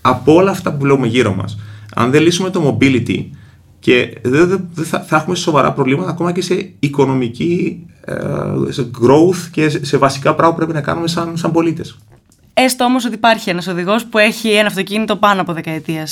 [0.02, 1.58] από όλα αυτά που βλέπουμε γύρω μας,
[1.96, 3.26] αν δεν λύσουμε το mobility,
[3.80, 8.16] και δεν θα, θα, έχουμε σοβαρά προβλήματα ακόμα και σε οικονομική ε,
[8.70, 11.98] σε growth και σε, βασικά πράγματα που πρέπει να κάνουμε σαν, σαν πολίτες.
[12.54, 16.08] Έστω όμως ότι υπάρχει ένας οδηγός που έχει ένα αυτοκίνητο πάνω από δεκαετία.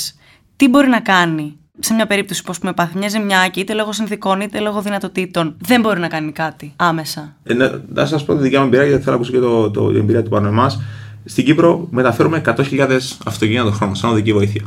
[0.56, 3.92] Τι μπορεί να κάνει; Σε μια περίπτωση που πούμε, πάθει μια ζημιά και είτε λόγω
[3.92, 7.36] συνθηκών είτε λόγω δυνατοτήτων, δεν μπορεί να κάνει κάτι άμεσα.
[7.42, 9.70] Ε, να να σας πω τη δικιά μου εμπειρία, γιατί θέλω να ακούσω και το,
[9.70, 10.80] το, την εμπειρία του πάνω εμάς.
[11.24, 14.62] Στην Κύπρο μεταφέρουμε 100.000 αυτοκίνητα το χρόνο σαν οδική βοήθεια.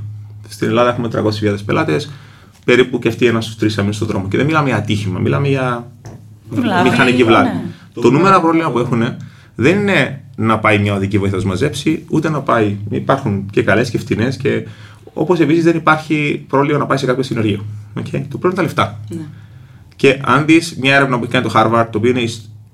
[0.49, 2.11] Στην Ελλάδα έχουμε 300.000 πελάτες
[2.65, 4.27] περίπου και αυτή ένας στους τρεις θα στον δρόμο.
[4.27, 5.91] Και δεν μιλάμε για ατύχημα, μιλάμε για
[6.49, 7.47] βλάβη, μηχανική βλάβη.
[7.47, 8.01] Ναι.
[8.01, 9.03] Το νούμερο πρόβλημα που έχουν
[9.55, 12.77] δεν είναι να πάει μια οδική βοήθεια να μαζέψει, ούτε να πάει.
[12.89, 14.67] Υπάρχουν και καλές και φτηνές και
[15.13, 17.65] όπως επίσης δεν υπάρχει πρόβλημα να πάει σε κάποιο συνεργείο.
[17.99, 18.23] Okay.
[18.29, 18.99] Το πρόβλημα είναι τα λεφτά.
[19.09, 19.25] Ναι.
[19.95, 22.21] Και αν δεις μια έρευνα που έχει κάνει το Harvard, το οποίο είναι,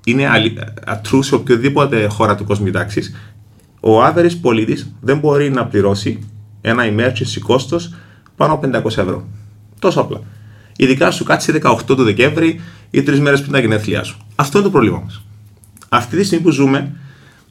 [0.04, 0.28] είναι
[0.86, 3.14] true σε οποιοδήποτε χώρα του κόσμου τάξη,
[3.80, 6.18] ο average πολίτης δεν μπορεί να πληρώσει
[6.60, 7.94] ένα emergency κόστος
[8.36, 9.26] πάνω από 500 ευρώ.
[9.78, 10.20] Τόσο απλά.
[10.76, 14.16] Ειδικά σου κάτσει 18 του Δεκέμβρη ή τρεις μέρες πριν τα γενέθλιά σου.
[14.34, 15.22] Αυτό είναι το πρόβλημα μας.
[15.88, 16.92] Αυτή τη στιγμή που ζούμε,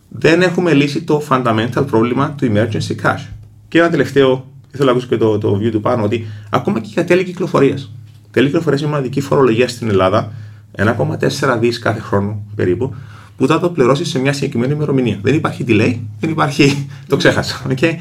[0.10, 3.26] δεν έχουμε λύσει το fundamental πρόβλημα του emergency cash.
[3.68, 6.90] Και ένα τελευταίο, ήθελα να ακούσω και το, το view του πάνω, ότι ακόμα και
[6.92, 7.92] για τέλη κυκλοφορίας.
[8.32, 10.32] Τέλη κυκλοφορίας είναι μοναδική φορολογία στην Ελλάδα,
[10.78, 12.96] 1,4 δις κάθε χρόνο περίπου,
[13.38, 15.20] που θα το πληρώσει σε μια συγκεκριμένη ημερομηνία.
[15.22, 16.88] Δεν υπάρχει delay, δεν υπάρχει.
[17.08, 17.62] το ξέχασα.
[17.70, 17.92] Okay?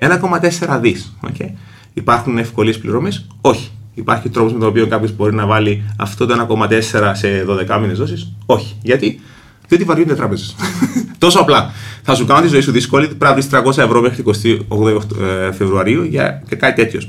[0.00, 1.16] 1,4 δις.
[1.22, 1.48] Okay?
[1.94, 3.70] Υπάρχουν ευκολίες πληρωμή, όχι.
[3.94, 7.92] Υπάρχει τρόπος με τον οποίο κάποιος μπορεί να βάλει αυτό το 1,4 σε 12 μήνε
[7.92, 8.76] δόσεις; Όχι.
[8.82, 9.20] Γιατί;
[9.68, 10.56] Διότι βαριούνται τράπεζες.
[11.18, 11.72] Τόσο απλά.
[12.02, 15.52] Θα σου κάνω τη ζωή σου δύσκολη, πρέπει να βρεις 300 ευρώ μέχρι 28 ε,
[15.52, 17.00] Φεβρουαρίου για κάτι τέτοιο.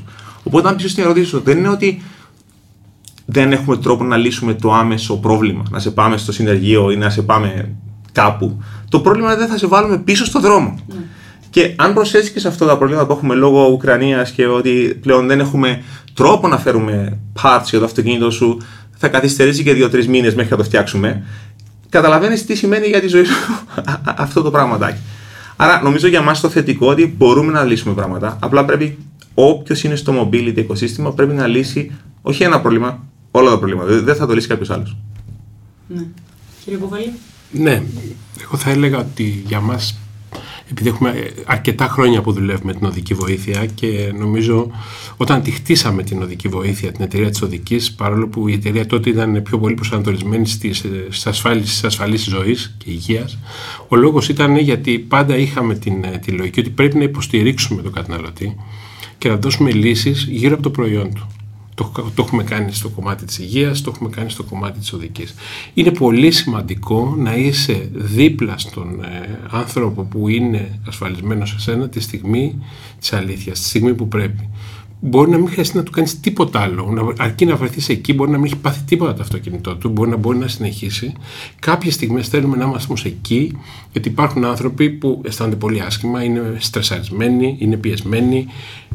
[0.43, 2.01] Οπότε, αν πεις στην ερώτηση σου, δεν είναι ότι
[3.25, 5.63] δεν έχουμε τρόπο να λύσουμε το άμεσο πρόβλημα.
[5.69, 7.75] Να σε πάμε στο συνεργείο ή να σε πάμε
[8.11, 8.63] κάπου.
[8.89, 10.79] Το πρόβλημα δεν θα σε βάλουμε πίσω στο δρόμο.
[10.87, 10.95] Ναι.
[11.49, 15.27] Και αν προσθέσεις και σε αυτά τα προβλήματα που έχουμε λόγω Ουκρανίας και ότι πλέον
[15.27, 18.61] δεν έχουμε τρόπο να φέρουμε parts για το αυτοκίνητο σου,
[18.97, 21.23] θα καθυστερήσει και δύο-τρεις μήνες μέχρι να το φτιάξουμε.
[21.97, 23.36] Καταλαβαίνεις τι σημαίνει για τη ζωή σου
[24.25, 24.99] αυτό το πραγματάκι.
[25.55, 28.38] Άρα νομίζω για μας το θετικό ότι μπορούμε να λύσουμε πράγματα.
[28.41, 28.97] Απλά πρέπει
[29.33, 34.01] όποιος είναι στο mobility οικοσύστημα πρέπει να λύσει όχι ένα πρόβλημα, όλα τα προβλήματα.
[34.01, 34.97] Δεν θα το λύσει κάποιος άλλος.
[35.88, 36.03] Ναι.
[36.63, 37.13] Κύριε Κουβαλή.
[37.51, 37.83] Ναι,
[38.41, 39.97] εγώ θα έλεγα ότι για μας
[40.71, 44.71] επειδή έχουμε αρκετά χρόνια που δουλεύουμε την οδική βοήθεια και νομίζω
[45.17, 49.10] όταν τη χτίσαμε την οδική βοήθεια, την εταιρεία της οδικής, παρόλο που η εταιρεία τότε
[49.10, 50.77] ήταν πιο πολύ προσανατολισμένη στις,
[51.10, 53.38] στις ασφάλειες, ασφαλής ζωής και υγείας,
[53.88, 58.56] ο λόγος ήταν γιατί πάντα είχαμε την, τη λογική ότι πρέπει να υποστηρίξουμε τον καταναλωτή
[59.17, 61.27] και να δώσουμε λύσεις γύρω από το προϊόν του.
[61.77, 65.33] Το, το έχουμε κάνει στο κομμάτι της υγείας, το έχουμε κάνει στο κομμάτι της οδικής.
[65.73, 71.99] Είναι πολύ σημαντικό να είσαι δίπλα στον ε, άνθρωπο που είναι ασφαλισμένος σε σένα τη
[71.99, 72.55] στιγμή
[72.99, 74.49] της αλήθειας, τη στιγμή που πρέπει
[74.99, 76.91] μπορεί να μην χρειαστεί να του κάνεις τίποτα άλλο.
[76.91, 80.10] Να, αρκεί να βρεθείς εκεί, μπορεί να μην έχει πάθει τίποτα το αυτοκίνητό του, μπορεί
[80.10, 81.13] να μπορεί να συνεχίσει.
[81.60, 83.57] Κάποιες στιγμές θέλουμε να είμαστε όμως εκεί,
[83.91, 88.47] γιατί υπάρχουν άνθρωποι που αισθάνονται πολύ άσχημα, είναι στρεσαρισμένοι, είναι πιεσμένοι.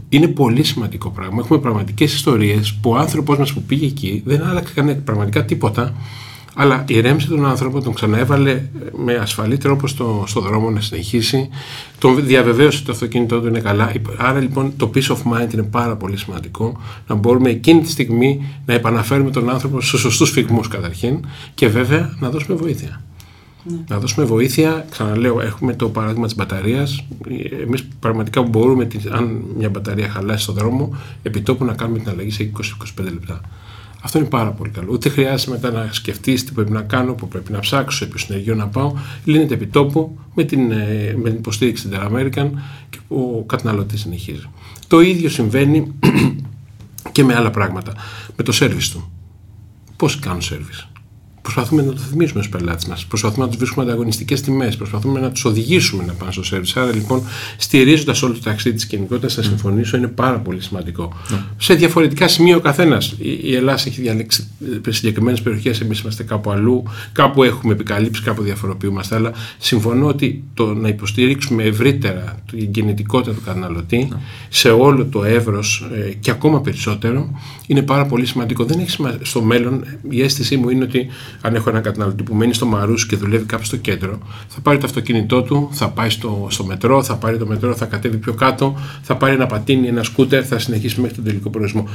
[0.09, 1.37] Είναι πολύ σημαντικό πράγμα.
[1.39, 5.95] Έχουμε πραγματικές ιστορίες που ο άνθρωπος μας που πήγε εκεί δεν άλλαξε πραγματικά τίποτα
[6.55, 8.63] αλλά ηρέμησε τον άνθρωπο, τον ξαναέβαλε
[8.97, 11.49] με ασφαλή τρόπο στο, στο δρόμο να συνεχίσει,
[11.99, 13.93] τον διαβεβαίωσε ότι το αυτοκίνητό του είναι καλά.
[14.17, 18.47] Άρα λοιπόν το peace of mind είναι πάρα πολύ σημαντικό, να μπορούμε εκείνη τη στιγμή
[18.67, 23.03] να επαναφέρουμε τον άνθρωπο στους σωστούς φυγμούς καταρχήν και βέβαια να δώσουμε βοήθεια.
[23.65, 23.77] Ναι.
[23.89, 27.05] Να δώσουμε βοήθεια, ξαναλέω, έχουμε το παράδειγμα της μπαταρίας.
[27.63, 32.51] Εμείς πραγματικά μπορούμε, αν μια μπαταρία χαλάσει στο δρόμο, επιτόπου να κάνουμε την αλλαγή σε
[33.01, 33.41] 20-25 λεπτά.
[34.05, 34.89] Αυτό είναι πάρα πολύ καλό.
[34.93, 38.19] Ούτε χρειάζεται μετά να σκεφτείς τι πρέπει να κάνω, που πρέπει να ψάξω, σε ποιο
[38.19, 38.93] συνεργείο να πάω.
[39.25, 42.51] Λύνεται επί τόπου με την, ε, με την υποστήριξη της American
[42.91, 44.51] και ο καταναλωτής συνεχίζει.
[44.87, 45.93] Το ίδιο συμβαίνει
[47.13, 47.93] και με άλλα πράγματα.
[48.37, 49.11] Με το σερβις του.
[49.97, 50.89] Πώς κάνουν σερβις.
[51.43, 53.05] Προσπαθούμε να το θυμίσουμε στους πελάτες μας.
[53.07, 54.77] Προσπαθούμε να τους βρίσκουμε ανταγωνιστικές τιμές.
[54.77, 56.77] Προσπαθούμε να τους οδηγήσουμε να πάνε στο σερβις.
[56.77, 57.23] Άρα λοιπόν,
[57.57, 61.13] στηρίζοντας όλο το ταξίδι της κινητικότητας, θα συμφωνήσω, είναι πάρα πολύ σημαντικό.
[61.31, 61.37] Ναι.
[61.57, 63.15] Σε διαφορετικά σημεία ο καθένας.
[63.43, 64.47] Η Ελλάδα έχει διαλέξει
[64.89, 69.15] συγκεκριμένες περιοχές, εμείς είμαστε κάπου αλλού, κάπου έχουμε επικαλύψει, κάπου διαφοροποιούμαστε.
[69.15, 74.17] Αλλά συμφωνώ ότι το να υποστηρίξουμε ευρύτερα την κινητικότητα του καταναλωτή ναι.
[74.49, 78.65] σε όλο το εύρος ε, και ακόμα περισσότερο είναι πάρα πολύ σημαντικό.
[78.65, 79.19] Δεν έχει σημασία.
[79.23, 81.07] Στο μέλλον, η αίσθησή μου είναι ότι
[81.41, 84.19] αν έχω έναν καταναλωτή που μένει στο Μαρούσι και δουλεύει κάπου στο κέντρο,
[84.49, 87.85] θα πάρει το αυτοκίνητό του, θα πάει στο, στο μετρό, θα πάρει το μετρό, θα
[87.85, 91.89] κατέβει πιο κάτω, θα πάρει ένα πατίνι, ένα σκούτερ, θα συνεχίσει μέχρι τον τελικό προορισμό.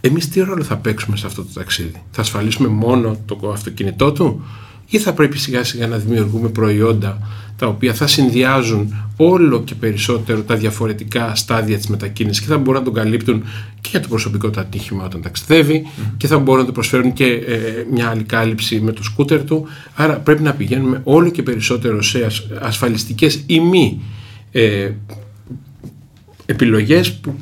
[0.00, 4.44] Εμείς τι ρόλο θα παίξουμε σε αυτό το ταξίδι, Θα ασφαλίσουμε μόνο το αυτοκίνητό του,
[4.88, 7.18] ή θα πρέπει σιγά σιγά να δημιουργούμε προϊόντα
[7.56, 12.80] τα οποία θα συνδυάζουν όλο και περισσότερο τα διαφορετικά στάδια της μετακίνησης και θα μπορούν
[12.80, 13.44] να τον καλύπτουν
[13.80, 17.24] και για το προσωπικό του ατύχημα όταν ταξιδεύει και θα μπορούν να του προσφέρουν και
[17.24, 19.66] ε, μια άλλη κάλυψη με το σκούτερ του.
[19.94, 22.26] Άρα πρέπει να πηγαίνουμε όλο και περισσότερο σε
[22.60, 24.00] ασφαλιστικές ή μη
[24.52, 24.90] ε,
[26.46, 27.34] επιλογές που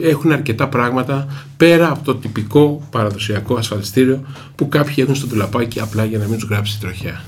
[0.00, 6.04] έχουν αρκετά πράγματα πέρα από το τυπικό παραδοσιακό ασφαλιστήριο που κάποιοι έχουν στο τουλαπάκι απλά
[6.04, 7.20] για να μην τους γράψει τροχέα.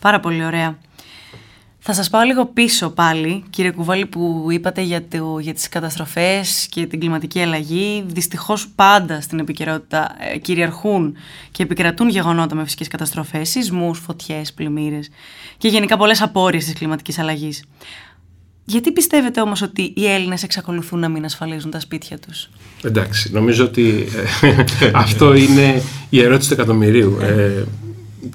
[0.00, 0.78] Πάρα πολύ ωραία.
[1.88, 6.66] Θα σας πάω λίγο πίσω πάλι, κύριε Κουβάλη, που είπατε για, το, για τις καταστροφές
[6.70, 8.04] και την κλιματική αλλαγή.
[8.06, 11.16] Δυστυχώς πάντα στην επικαιρότητα ε, κυριαρχούν
[11.50, 15.08] και επικρατούν γεγονότα με φυσικές καταστροφές, σεισμούς, φωτιές, πλημμύρες
[15.56, 17.64] και γενικά πολλές απόρριες της κλιματικής αλλαγής.
[18.68, 22.48] Γιατί πιστεύετε όμως ότι οι Έλληνες εξακολουθούν να μην ασφαλίζουν τα σπίτια τους;
[22.82, 24.06] Εντάξει, νομίζω ότι
[24.40, 27.18] ε, αυτό είναι η ερώτηση του εκατομμυρίου.
[27.20, 27.64] Ε,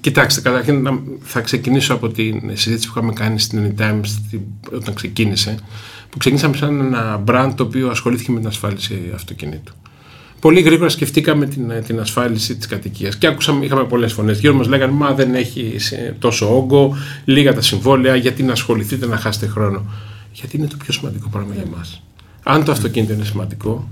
[0.02, 4.02] κοιτάξτε, καταρχήν θα ξεκινήσω από τη συζήτηση που είχαμε κάνει στην Anytime
[4.74, 5.56] όταν ξεκίνησε,
[6.10, 9.74] που ξεκίνησαμε σαν ένα brand το οποίο ασχολήθηκε με την ασφάλιση αυτοκινήτου.
[10.39, 14.39] Πολύ γρήγορα σκεφτήκαμε την, την ασφάλιση της κατοικίας και άκουσαμε, είχαμε πολλές φωνές.
[14.39, 15.76] Γύρω μας λέγανε Μα δεν έχει
[16.20, 19.86] τόσο όγκο, λίγα τα συμβόλαια, γιατί να ασχοληθείτε να χάσετε χρόνο
[20.32, 21.86] γιατί είναι το πιο σημαντικό πράγμα για εμά.
[22.44, 23.89] Αν το αυτοκίνητο είναι σημαντικό,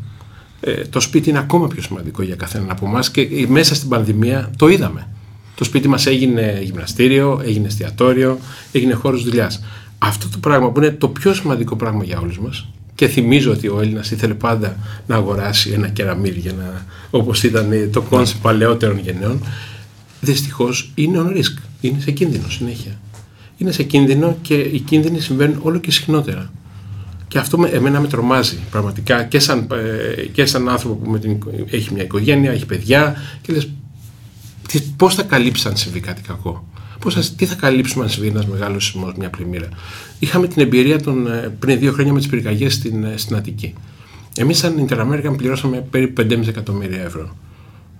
[0.59, 4.51] ε, το σπίτι είναι ακόμα πιο σημαντικό για καθέναν από εμάς και μέσα στην πανδημία
[4.57, 5.07] το είδαμε.
[5.55, 8.39] Το σπίτι μας έγινε γυμναστήριο, έγινε εστιατόριο,
[8.71, 9.63] έγινε χώρος δουλειάς.
[9.97, 13.67] Αυτό το πράγμα που είναι το πιο σημαντικό πράγμα για όλους μας, Και θυμίζω ότι
[13.67, 14.75] ο Έλληνας ήθελε πάντα
[15.07, 19.43] να αγοράσει ένα κεραμίδι για να, όπως ήταν το κόνσεπτ παλαιότερων γενεών.
[20.21, 21.61] Δυστυχώς είναι on risk.
[21.81, 22.99] Είναι σε κίνδυνο συνέχεια.
[23.59, 26.51] Είναι σε κίνδυνο και οι κίνδυνοι συμβαίνουν όλο και συχνότερα.
[27.27, 31.19] Και αυτό με, εμένα με τρομάζει πραγματικά και σαν, ε, και σαν άνθρωπο που με
[31.19, 31.37] την,
[31.69, 33.69] έχει μια οικογένεια, έχει παιδιά και λες
[34.97, 36.67] πώς θα καλύψει αν συμβεί κάτι κακό;
[36.99, 39.69] Πώς θα, τι θα καλύψουμε αν συμβεί ένας μεγάλος σεισμός, μια πλημμύρα;
[40.19, 43.73] Είχαμε την εμπειρία των, ε, πριν δύο χρόνια με τις πυρκαγιές στην, ε, στην Αττική.
[44.35, 47.35] Εμείς, σαν Interamerican, πληρώσαμε περίπου 5,5 εκατομμύρια ευρώ.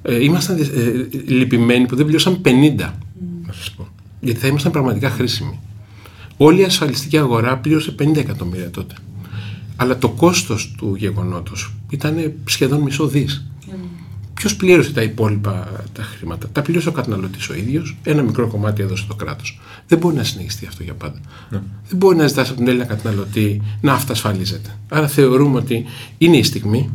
[0.01, 2.53] Ε, ήμασταν ε, λυπημένοι που δεν πληρώσαμε 50, mm.
[2.55, 3.08] να σα πω.
[4.19, 5.59] Γιατί θα ήμασταν πραγματικά χρήσιμοι.
[6.37, 8.95] Όλη η ασφαλιστική αγορά πλήρωσε 50 εκατομμύρια τότε.
[9.75, 13.45] Αλλά το κόστος του γεγονότος ήταν σχεδόν μισό δις.
[13.61, 13.73] Mm.
[14.33, 17.97] Ποιος πλήρωσε τα υπόλοιπα τα χρήματα; Τα πλήρωσε ο καταναλωτής ο ίδιος.
[18.03, 19.59] Ένα μικρό κομμάτι έδωσε το κράτος.
[19.87, 21.19] Δεν μπορεί να συνεχιστεί αυτό για πάντα.
[21.49, 21.61] Ναι.
[21.87, 24.69] Δεν μπορεί να ζητάς από τον Έλληνα καταναλωτή να αυτασφαλίζεται.
[24.89, 25.85] Άρα θεωρούμε ότι
[26.17, 26.89] είναι η στιγμή,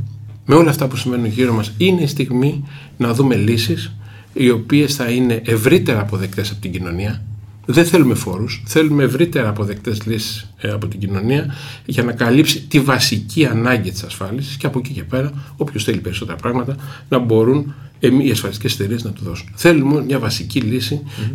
[0.46, 2.64] με όλα αυτά που συμβαίνουν γύρω μας, είναι η στιγμή
[2.96, 3.92] να δούμε λύσεις
[4.34, 7.22] οι οποίες θα είναι ευρύτερα αποδεκτές από την κοινωνία,
[7.66, 11.54] δεν θέλουμε φόρους, θέλουμε ευρύτερα αποδεκτές λύσεις ε, από την κοινωνία
[11.86, 16.00] για να καλύψει τη βασική ανάγκη της ασφάλισης και από εκεί και πέρα, όποιος θέλει
[16.00, 16.76] περισσότερα πράγματα,
[17.08, 19.48] να μπορούν οι ασφαλιστικές εταιρείες να του δώσουν.
[19.54, 20.62] Θέλουμε μια βασική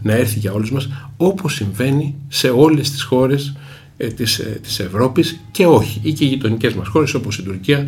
[0.02, 3.56] να έρθει για όλους μας, όπως συμβαίνει σε όλες τις χώρες
[3.98, 7.88] ε, της ε, Ευρώπης και όχι, ή και οι γειτονικές μας χώρες όπως η Τουρκία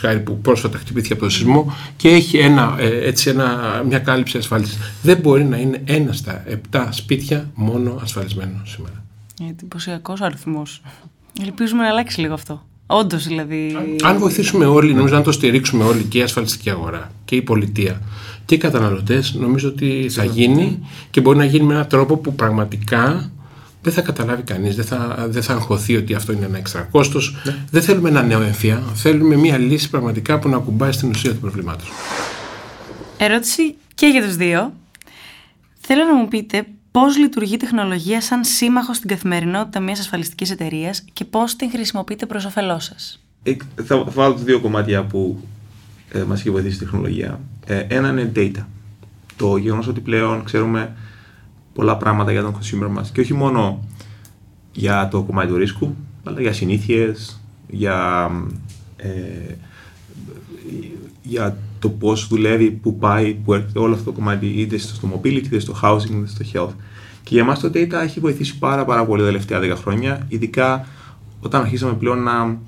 [0.00, 4.38] χάρη που πρόσφατα χτυπήθηκε από το σεισμό και έχει ένα, ε, έτσι ένα, μια κάλυψη
[4.38, 4.78] ασφάλισης.
[5.02, 9.04] Δεν μπορεί να είναι ένα στα επτά σπίτια μόνο ασφαλισμένο σήμερα.
[9.48, 10.82] Εντυπωσιακός αριθμός.
[11.42, 12.66] Ελπίζουμε να αλλάξει λίγο αυτό.
[12.86, 13.76] Όντως δηλαδή.
[14.02, 18.00] Αν βοηθήσουμε όλοι, νομίζω να το στηρίξουμε όλοι και η ασφαλιστική αγορά και η πολιτεία
[18.44, 20.78] και οι καταναλωτές, νομίζω ότι θα γίνει
[21.10, 23.30] και μπορεί να γίνει με έναν τρόπο που πραγματικά
[23.88, 27.36] δεν θα καταλάβει κανείς, δεν θα, δεν θα αγχωθεί ότι αυτό είναι ένα έξτρα κόστος.
[27.44, 27.56] Ναι.
[27.70, 31.40] Δεν θέλουμε ένα νέο εμφυά, θέλουμε μια λύση πραγματικά που να ακουμπάει στην ουσία του
[31.40, 31.90] προβλήματος.
[33.18, 34.72] Ερώτηση και για τους δύο.
[35.80, 41.04] Θέλω να μου πείτε πώς λειτουργεί η τεχνολογία σαν σύμμαχο στην καθημερινότητα μιας ασφαλιστικής εταιρείας
[41.12, 43.22] και πώς την χρησιμοποιείτε προς όφελός σας.
[43.42, 45.42] Ε, θα βάλω δύο κομμάτια που
[46.12, 47.40] ε, μας έχει βοηθήσει η τεχνολογία.
[47.66, 48.64] Ε, ένα είναι data.
[49.36, 50.92] Το γεγονός ότι πλέον ξέρουμε
[51.78, 53.84] πολλά πράγματα για τον consumer μας και όχι μόνο
[54.72, 58.30] για το κομμάτι του ρίσκου, αλλά για συνήθειες, για,
[58.96, 59.54] ε,
[61.22, 65.44] για το πώς δουλεύει, πού πάει, που έρχεται όλο αυτό το κομμάτι είτε στο mobility,
[65.44, 66.74] είτε στο housing, είτε στο health.
[67.22, 70.86] Και για μας το data έχει βοηθήσει πάρα, πάρα πολύ τα τελευταία 10 χρόνια, ειδικά
[71.40, 72.58] όταν αρχίσαμε πλέον να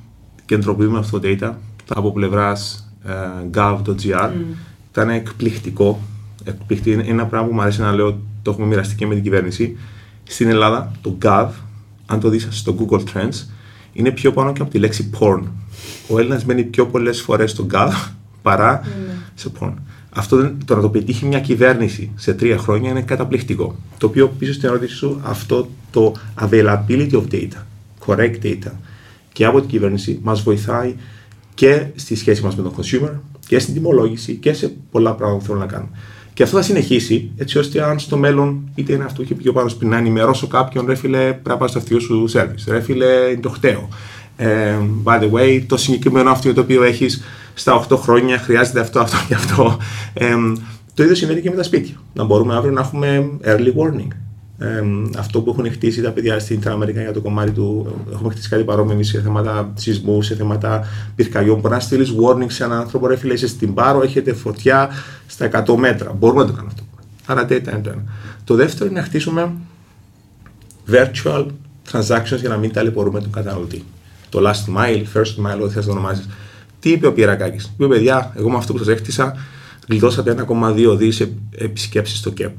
[0.44, 1.52] κεντροποιούμε αυτό το data
[1.88, 3.12] από πλευράς ε,
[3.54, 4.28] gov.gr.
[4.28, 4.32] Mm.
[4.90, 6.00] Ήταν εκπληκτικό.
[6.44, 7.00] εκπληκτικό.
[7.00, 9.76] Είναι ένα πράγμα που μου αρέσει να λέω το έχουμε μοιραστεί και με την κυβέρνηση.
[10.24, 11.48] Στην Ελλάδα, το Gov,
[12.06, 13.46] αν το δεις στο Google Trends,
[13.92, 15.42] είναι πιο πάνω και από τη λέξη porn.
[16.08, 17.92] Ο Έλληνας μένει πιο πολλές φορές στο Gov
[18.42, 18.86] παρά mm.
[19.34, 19.74] σε porn.
[20.10, 23.76] Αυτό το να το πετύχει μια κυβέρνηση σε τρία χρόνια είναι καταπληκτικό.
[23.98, 27.62] Το οποίο πίσω στην ερώτηση σου, αυτό το availability of data,
[28.06, 28.70] correct data
[29.32, 30.94] και από την κυβέρνηση μας βοηθάει
[31.54, 33.10] και στη σχέση μας με τον consumer
[33.46, 35.90] και στην τιμολόγηση και σε πολλά πράγματα που θέλουμε να κάνουμε.
[36.40, 39.70] Και αυτό θα συνεχίσει, έτσι ώστε αν στο μέλλον, είτε είναι αυτό και πιο πάνω
[39.78, 42.64] πριν, να ενημερώσω κάποιον, ρε φίλε, πρέπει να πάω στο αυτιό σου service.
[42.68, 43.88] Ρε φίλε, είναι το χταίο.
[44.36, 47.22] Ε, by the way, το συγκεκριμένο αυτοκίνητο το οποίο έχεις
[47.54, 49.78] στα 8 χρόνια χρειάζεται αυτό, αυτό και αυτό.
[50.12, 50.34] Ε,
[50.94, 51.94] το ίδιο συμβαίνει και με τα σπίτια.
[52.12, 54.08] Να μπορούμε αύριο να έχουμε early warning
[55.18, 57.96] αυτό που έχουν χτίσει τα παιδιά στην Αμερική για το κομμάτι του.
[58.12, 61.60] Έχουμε χτίσει κάτι παρόμοιο σε θέματα σεισμού, σε θέματα πυρκαγιών.
[61.60, 64.90] Μπορεί να στείλεις warning σε έναν άνθρωπο, ρε φίλε, είσαι στην Πάρο, έχετε φωτιά
[65.26, 66.12] στα 100 μέτρα.
[66.12, 66.88] Μπορούμε να το κάνουμε αυτό.
[67.26, 68.04] Άρα data είναι το ένα.
[68.44, 69.52] Το δεύτερο είναι να χτίσουμε
[70.90, 71.46] virtual
[71.92, 73.84] transactions για να μην ταλαιπωρούμε τον καταναλωτή.
[74.28, 76.28] Το last mile, first mile, ό,τι θες το ονομάζεις.
[76.80, 77.66] Τι είπε ο Πιερακάκη.
[77.74, 79.36] Είπε, παιδιά, εγώ με αυτό που σας έκτισα,
[79.88, 82.58] γλιτώσατε 1,2 δις επισκέψεις στο ΚΕΠ.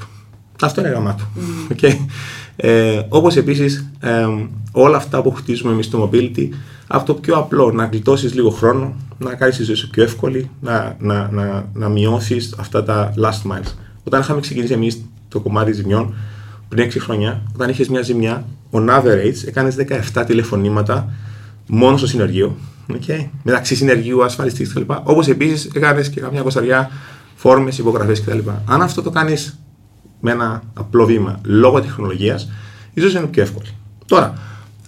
[0.65, 1.23] Αυτό είναι γαμάτο.
[1.35, 1.75] Mm.
[1.75, 1.95] Okay.
[2.55, 4.25] Ε, Όπως επίσης ε,
[4.71, 6.49] όλα αυτά που χτίζουμε εμείς στο mobility,
[6.87, 10.95] αυτό πιο απλό, να γλιτώσεις λίγο χρόνο, να κάνεις τη ζωή σου πιο εύκολη, να,
[10.99, 13.73] να, να, να μειώσεις αυτά τα last miles.
[14.03, 16.13] Όταν είχαμε ξεκινήσει εμείς το κομμάτι ζημιών
[16.69, 19.75] πριν 6 χρόνια, όταν είχες μια ζημιά, on average έκανες
[20.13, 21.13] 17 τηλεφωνήματα
[21.67, 22.57] μόνο στο συνεργείο.
[22.89, 23.27] Okay.
[23.43, 24.93] Μεταξύ συνεργείου, ασφαλιστής κτλ.
[25.03, 26.91] Όπως επίσης έκανες και καμιά κοσταριά
[27.35, 28.39] φόρμες, υπογραφές κτλ.
[28.65, 29.60] Αν αυτό το κάνεις
[30.21, 32.49] με ένα απλό βήμα λόγω τεχνολογίας,
[32.93, 33.67] ίσως είναι πιο εύκολη.
[34.05, 34.33] Τώρα,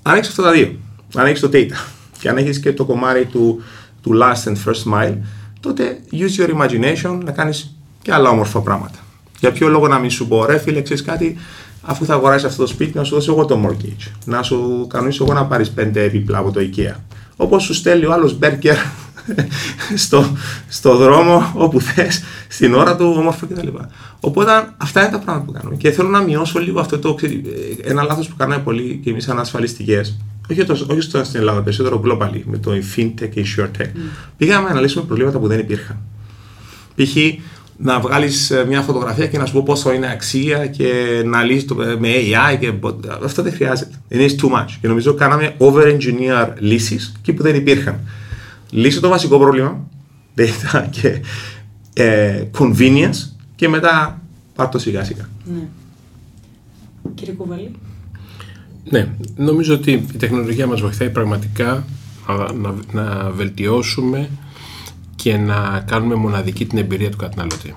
[0.02, 0.76] αν έχεις αυτά τα δύο,
[1.16, 1.76] αν έχεις το data
[2.20, 3.62] και αν έχεις και το κομμάτι του,
[4.02, 5.18] του last and first mile,
[5.60, 9.00] τότε use your imagination να κάνεις και άλλα όμορφα πράγματα.
[9.40, 11.38] Για ποιο λόγο να μην σου πω, ρε φίλε, ξέρεις κάτι,
[11.82, 14.12] αφού θα αγοράσεις αυτό το σπίτι, να σου δώσω εγώ το mortgage.
[14.26, 16.96] Να σου κανονίσω εγώ να πάρεις πέντε έπιπλα από το IKEA.
[17.36, 18.76] Όπως σου στέλνει ο άλλος μπέρκερ
[19.96, 23.68] στο, στο δρόμο, όπου θες, στην ώρα του, όμορφο κτλ.
[24.20, 25.76] Οπότε αυτά είναι τα πράγματα που κάνουμε.
[25.76, 27.16] Και θέλω να μειώσω λίγο αυτό το.
[27.84, 30.02] Ένα λάθος που κάνουμε πολύ και εμείς σαν ασφαλιστικέ.
[30.52, 33.86] Όχι, το, όχι στο, στην Ελλάδα, περισσότερο globally, με το fintech και short tech.
[33.86, 33.98] Mm.
[34.38, 35.98] Πήγαμε να αναλύσουμε προβλήματα που δεν υπήρχαν.
[36.96, 37.16] Π.χ
[37.78, 41.66] να βγάλεις ε, μια φωτογραφία και να σου πω πόσο είναι αξία και να λύσεις
[41.66, 42.74] το με AI και
[43.24, 43.96] αυτό δεν χρειάζεται.
[44.08, 44.78] Είναι too much.
[44.82, 48.00] Και νομίζω κάναμε over-engineer λύσεις εκεί που δεν υπήρχαν.
[48.74, 49.88] Λύσε το βασικό πρόβλημα,
[50.38, 51.22] data και
[51.94, 54.22] ε, convenience και μετά
[54.56, 55.30] πάρ' το σιγά σιγά.
[55.46, 55.68] Ναι.
[57.14, 57.72] Κύριε Κουβαλή.
[58.90, 61.86] Ναι, νομίζω ότι η τεχνολογία μας βοηθάει πραγματικά
[62.28, 64.30] να, να, να βελτιώσουμε
[65.16, 67.76] και να κάνουμε μοναδική την εμπειρία του καταναλωτή.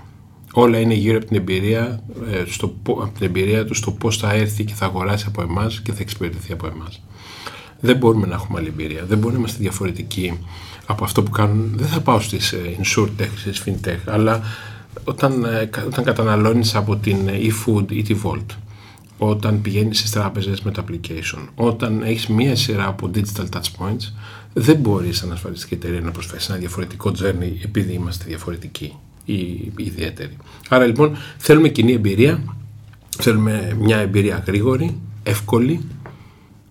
[0.53, 4.33] Όλα είναι γύρω από την εμπειρία, ε, στο, από την εμπειρία του στο πώς θα
[4.33, 7.03] έρθει και θα αγοράσει από εμάς και θα εξυπηρετηθεί από εμάς.
[7.81, 9.05] Δεν μπορούμε να έχουμε άλλη εμπειρία.
[9.05, 10.39] Δεν μπορούμε να είμαστε διαφορετικοί
[10.87, 11.73] από αυτό που κάνουν.
[11.77, 14.43] Δεν θα πάω στις ε, insurtech, στις fintech, αλλά
[15.05, 18.47] όταν, ε, όταν καταναλώνεις από την eFood ή τη Volt,
[19.19, 24.13] όταν πηγαίνεις στις τράπεζες με το application, όταν έχεις μία σειρά από digital touch points,
[24.53, 28.93] δεν μπορείς σαν ασφαλιστική εταιρεία να προσφέρεις ένα διαφορετικό journey επειδή είμαστε διαφορετικοί
[29.25, 30.37] ή ιδιαίτεροι.
[30.69, 32.43] Άρα λοιπόν θέλουμε κοινή εμπειρία,
[33.19, 35.81] θέλουμε μια εμπειρία γρήγορη, εύκολη,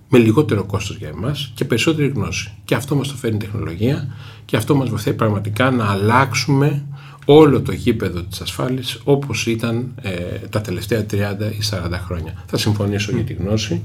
[0.10, 2.52] με λιγότερο κόστος για εμάς και περισσότερη γνώση.
[2.66, 4.08] Και αυτό μας το φέρνει η τεχνολογία
[4.46, 6.86] και αυτό μας βοηθάει πραγματικά να αλλάξουμε
[7.26, 10.12] όλο το γήπεδο της ασφάλειας όπως ήταν ε,
[10.50, 12.44] τα τελευταία 30 ή 40 χρόνια.
[12.46, 13.82] Θα συμφωνήσω για τη γνώση,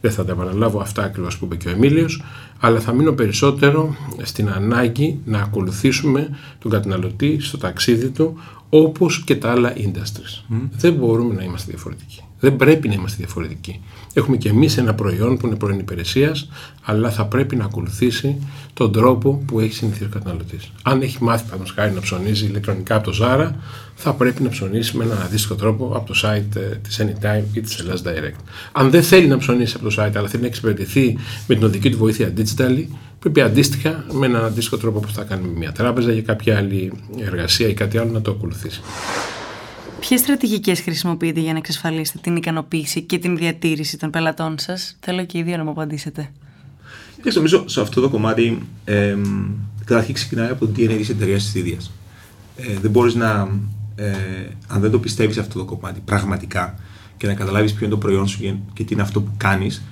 [0.00, 2.22] δεν θα τα επαναλάβω αυτά ακριβώς που είπε και ο Εμίλιος,
[2.60, 9.36] αλλά θα μείνω περισσότερο στην ανάγκη να ακολουθήσουμε τον καταναλωτή στο ταξίδι του όπως και
[9.36, 10.44] τα άλλα industries.
[10.70, 12.22] Δεν μπορούμε να είμαστε διαφορετικοί.
[12.42, 13.80] Δεν πρέπει να είμαστε διαφορετικοί.
[14.12, 16.48] Έχουμε και εμείς ένα προϊόν που είναι προϊόν υπηρεσίας,
[16.82, 18.36] αλλά θα πρέπει να ακολουθήσει
[18.74, 20.72] τον τρόπο που έχει συνηθίσει ο καταναλωτής.
[20.82, 23.50] Αν έχει μάθει, παραδείγματος χάρη, να ψωνίζει ηλεκτρονικά από το Zara,
[23.94, 27.60] θα πρέπει να ψωνίσει με έναν αντίστοιχο τρόπο από το site ε, της Anytime ή
[27.60, 28.40] της Ελλάς Direct.
[28.72, 31.90] Αν δεν θέλει να ψωνίσει από το site, αλλά θέλει να εξυπηρετηθεί με την οδική
[31.90, 32.84] του βοήθεια digitally,
[33.18, 36.92] πρέπει αντίστοιχα με έναν αντίστοιχο τρόπο που θα κάνει με μια τράπεζα για κάποια άλλη
[37.20, 38.80] εργασία ή κάτι άλλο να το ακολουθήσει.
[40.08, 45.24] Ποιες στρατηγικές χρησιμοποιείτε για να εξασφαλίσετε την ικανοποίηση και την διατήρηση των πελατών σας, Θέλω
[45.24, 46.30] και οι δύο να μου απαντήσετε.
[47.22, 49.16] Και νομίζω σε αυτό το κομμάτι, ε,
[49.84, 51.90] καταρχήν ξεκινάει από το DNA τη εταιρείας της ίδιας.
[52.56, 53.48] Ε, δεν μπορείς να,
[53.94, 54.12] ε,
[54.68, 56.78] αν δεν το πιστεύεις αυτό το κομμάτι πραγματικά
[57.16, 59.82] και να καταλάβεις ποιο είναι το προϊόν σου και τι είναι αυτό που κάνεις,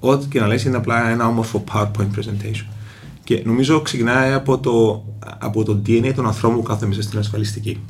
[0.00, 2.66] ό,τι και να λες είναι απλά ένα όμορφο PowerPoint presentation.
[3.24, 5.04] Και νομίζω ξεκινάει από το,
[5.38, 7.80] από το DNA των ανθρώπων που κάθονται μέσα στην ασφαλιστική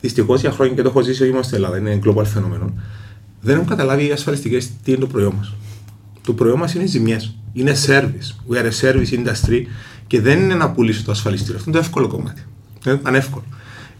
[0.00, 2.72] δυστυχώς για χρόνια και το έχω ζήσει όχι μόνο στην Ελλάδα, είναι global φαινόμενο,
[3.40, 5.54] δεν έχουν καταλάβει οι ασφαλιστικές τι είναι το προϊόν μας.
[6.22, 7.34] Το προϊόν μας είναι ζημιές.
[7.52, 8.52] Είναι service.
[8.52, 9.62] We are a service industry
[10.06, 11.56] και δεν είναι να πουλήσω το ασφαλιστήριο.
[11.56, 12.42] Αυτό είναι το εύκολο κομμάτι.
[12.86, 13.44] Είναι ανεύκολο.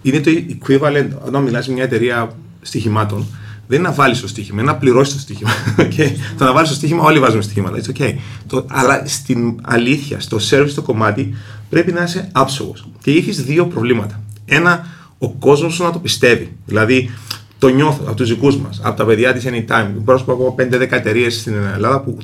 [0.02, 3.26] Είναι το equivalent όταν μιλάς σε μια εταιρεία στοιχημάτων,
[3.68, 5.50] δεν είναι να βάλεις το στοίχημα, είναι να πληρώσεις το στοίχημα.
[5.78, 6.10] Okay.
[6.38, 7.80] το να βάλεις το στοίχημα, όλοι βάζουμε στοιχήματα.
[7.80, 8.14] It's okay.
[8.46, 11.34] Το, αλλά στην αλήθεια, στο service το κομμάτι,
[11.68, 12.88] πρέπει να είσαι άψογος.
[13.02, 14.22] Και έχεις δύο προβλήματα.
[14.44, 14.86] Ένα,
[15.18, 16.56] ο κόσμος σου να το πιστεύει.
[16.66, 17.10] Δηλαδή,
[17.58, 19.90] το νιώθω από τους δικούς μας, από τα παιδιά της Anytime.
[20.04, 22.18] Πρόσωπα από 5-10 εταιρείες στην Ελλάδα που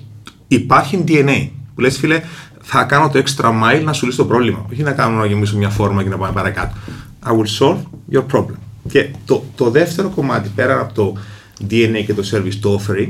[0.49, 1.49] υπάρχει DNA.
[1.75, 2.23] Που λες, φίλε,
[2.61, 4.67] θα κάνω το extra mile να σου λύσω το πρόβλημα.
[4.73, 6.75] Όχι να κάνω να γεμίσω μια φόρμα και να πάμε παρακάτω.
[7.27, 7.79] I will solve
[8.13, 8.57] your problem.
[8.89, 11.17] Και το, το δεύτερο κομμάτι, πέρα από το
[11.71, 13.09] DNA και το service, το offering,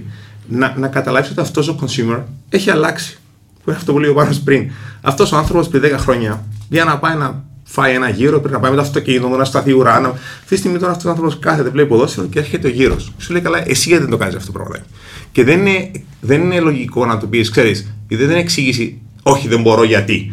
[0.48, 3.18] να, να καταλάβεις ότι αυτός ο consumer έχει αλλάξει.
[3.54, 4.70] Που είναι αυτό που λέει ο Πάνος πριν.
[5.00, 8.60] Αυτός ο άνθρωπος πριν 10 χρόνια, για να πάει να φάει ένα γύρο, πρέπει να
[8.60, 9.94] πάει με το αυτοκίνητο, να σταθεί ουρά.
[9.96, 13.12] Αυτή τη στιγμή τώρα αυτός ο άνθρωπος κάθεται, βλέπει ποδόσφαιρο και έρχεται ο γύρος.
[13.18, 14.86] Σου λέει καλά, εσύ γιατί δεν το κάνεις αυτό το πράγμα.
[15.32, 19.60] Και δεν είναι, δεν είναι λογικό να του πεις, ξέρεις, γιατί δεν εξήγηση, όχι δεν
[19.62, 20.32] μπορώ γιατί.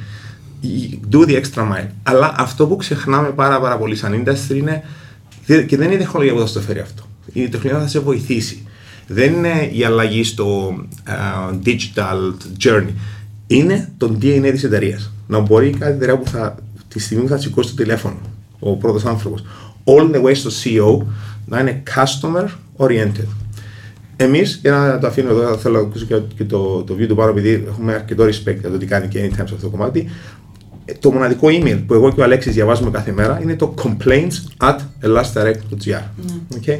[1.11, 1.87] Do the extra mile.
[2.03, 4.83] Αλλά αυτό που ξεχνάμε πάρα, πάρα πολύ σαν industry είναι
[5.45, 7.03] και δεν είναι η τεχνολογία που θα στο φέρει αυτό.
[7.33, 8.65] Η τεχνολογία θα σε βοηθήσει.
[9.07, 10.75] Δεν είναι η αλλαγή στο
[11.07, 12.93] uh, digital journey.
[13.47, 15.11] Είναι το DNA της εταιρείας.
[15.27, 16.55] Να μπορεί κάτι εταιρεία που θα
[16.93, 18.15] τη στιγμή που θα σηκώσει το τηλέφωνο
[18.59, 19.43] ο πρώτος άνθρωπος,
[19.83, 21.05] all the way στο CEO
[21.45, 23.27] να είναι customer oriented.
[24.15, 27.29] Εμείς, για να το αφήνω εδώ, θέλω να ακούσω και το, το view του πάνω,
[27.29, 30.09] επειδή έχουμε αρκετό respect για το τι κάνει και anytime σε αυτό το κομμάτι.
[30.99, 34.77] Το μοναδικό email που εγώ και ο Αλέξης διαβάζουμε κάθε μέρα είναι το complaints at
[35.03, 35.87] elastdirect.gr.
[35.87, 36.55] Mm.
[36.55, 36.79] Okay?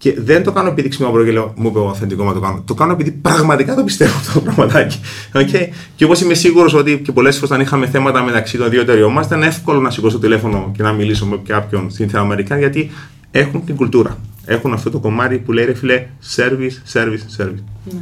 [0.00, 2.62] Και δεν το κάνω επειδή ξυπνάω και λέω μου είπε ο αυθεντικό να το κάνω.
[2.66, 5.00] Το κάνω επειδή πραγματικά το πιστεύω αυτό το πραγματάκι.
[5.34, 5.68] Okay?
[5.96, 9.12] Και όπως είμαι σίγουρος ότι και πολλές φορές όταν είχαμε θέματα μεταξύ των δύο εταιριών
[9.12, 12.90] μας, ήταν εύκολο να σηκώσω το τηλέφωνο και να μιλήσω με κάποιον στην Αμερική γιατί
[13.30, 14.18] έχουν την κουλτούρα.
[14.44, 17.62] Έχουν αυτό το κομμάτι που λέει ρε φιλέ service, service, service.
[17.84, 18.00] Ναι.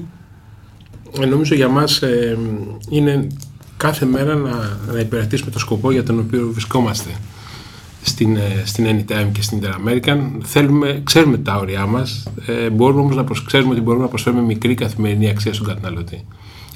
[1.20, 2.38] Ε, νομίζω για μας ε,
[2.90, 3.26] είναι
[3.76, 7.11] κάθε μέρα να, να υπηρετήσουμε το σκοπό για τον οποίο βρισκόμαστε
[8.03, 10.18] στην, ε, στην Anytime και στην Interamerican.
[10.42, 14.74] Θέλουμε, ξέρουμε τα όρια μας, ε, μπορούμε όμως να ξέρουμε ότι μπορούμε να προσφέρουμε μικρή
[14.74, 16.24] καθημερινή αξία στον καταναλωτή.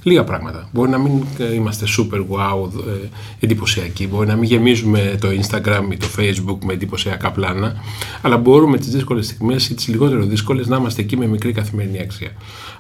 [0.05, 0.69] Λίγα πράγματα.
[0.73, 3.09] Μπορεί να μην ε, είμαστε super wow ε,
[3.41, 7.75] εντυπωσιακοί, μπορεί να μην γεμίζουμε το Instagram ή το Facebook με εντυπωσιακά πλάνα,
[8.23, 12.01] αλλά μπορούμε τις δύσκολες στιγμές ή τις λιγότερο δύσκολες να είμαστε εκεί με μικρή καθημερινή
[12.01, 12.31] αξία.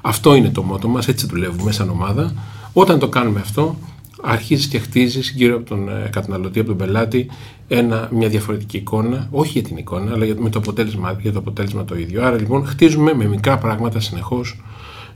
[0.00, 2.34] Αυτό είναι το μότο μας, έτσι δουλεύουμε σαν ομάδα.
[2.72, 3.78] Όταν το κάνουμε αυτό,
[4.22, 7.26] αρχίζεις και χτίζεις γύρω από τον ε, καταναλωτή, από τον πελάτη,
[7.68, 11.38] ένα, μια διαφορετική εικόνα, όχι για την εικόνα, αλλά για, με το αποτέλεσμα, για το
[11.38, 12.24] αποτέλεσμα το ίδιο.
[12.24, 14.62] Άρα λοιπόν χτίζουμε με μικρά πράγματα συνεχώς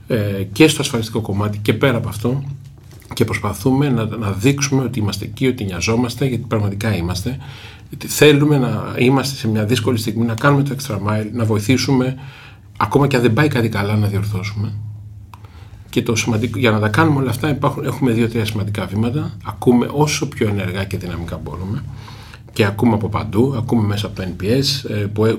[0.07, 2.43] ε, και στο ασφαλιστικό κομμάτι και πέρα από αυτό
[3.13, 7.37] και προσπαθούμε να, να δείξουμε ότι είμαστε εκεί, ότι νοιαζόμαστε, γιατί πραγματικά είμαστε.
[7.89, 12.17] Γιατί θέλουμε να είμαστε σε μια δύσκολη στιγμή, να κάνουμε το extra mile, να βοηθήσουμε,
[12.77, 14.73] ακόμα και αν δεν πάει κάτι καλά, να διορθώσουμε.
[15.89, 19.37] Και το σημαντικό, για να τα κάνουμε όλα αυτά υπάρχουν, έχουμε δύο-τρία σημαντικά βήματα.
[19.45, 21.83] Ακούμε όσο πιο ενεργά και δυναμικά μπορούμε
[22.57, 24.85] και ακούμε από παντού, ακούμε μέσα από το NPS ες,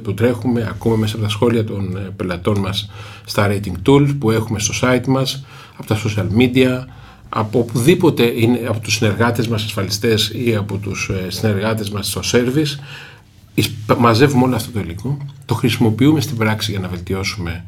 [0.02, 2.90] που τρέχουμε, ακούμε μέσα από τα σχόλια των ε, πελατών μας
[3.24, 5.44] στα rating tools που έχουμε στο site μας,
[5.76, 6.84] από τα social media,
[7.28, 12.20] από οπουδήποτε είναι από τους συνεργάτες μας ασφαλιστές ή από τους ε, συνεργάτες μας στο
[12.24, 12.78] service
[13.98, 17.64] μαζεύουμε όλο αυτό το υλικό, το χρησιμοποιούμε στην πράξη για να βελτιώσουμε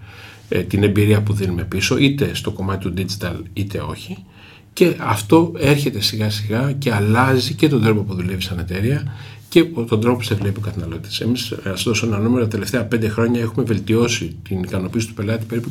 [0.69, 4.25] την εμπειρία που δίνουμε πίσω είτε στο κομμάτι του digital είτε όχι
[4.73, 9.13] και αυτό έρχεται σιγά σιγά και αλλάζει και τον τρόπο που δουλεύει σαν εταιρεία
[9.49, 11.21] και τον τρόπο που σε βλέπει ο καταναλώτης.
[11.21, 15.45] Εμείς, ας δώσω ένα νούμερο, τα τελευταία πέντε χρόνια έχουμε βελτιώσει την ικανοποίηση του πελάτη
[15.45, 15.71] περίπου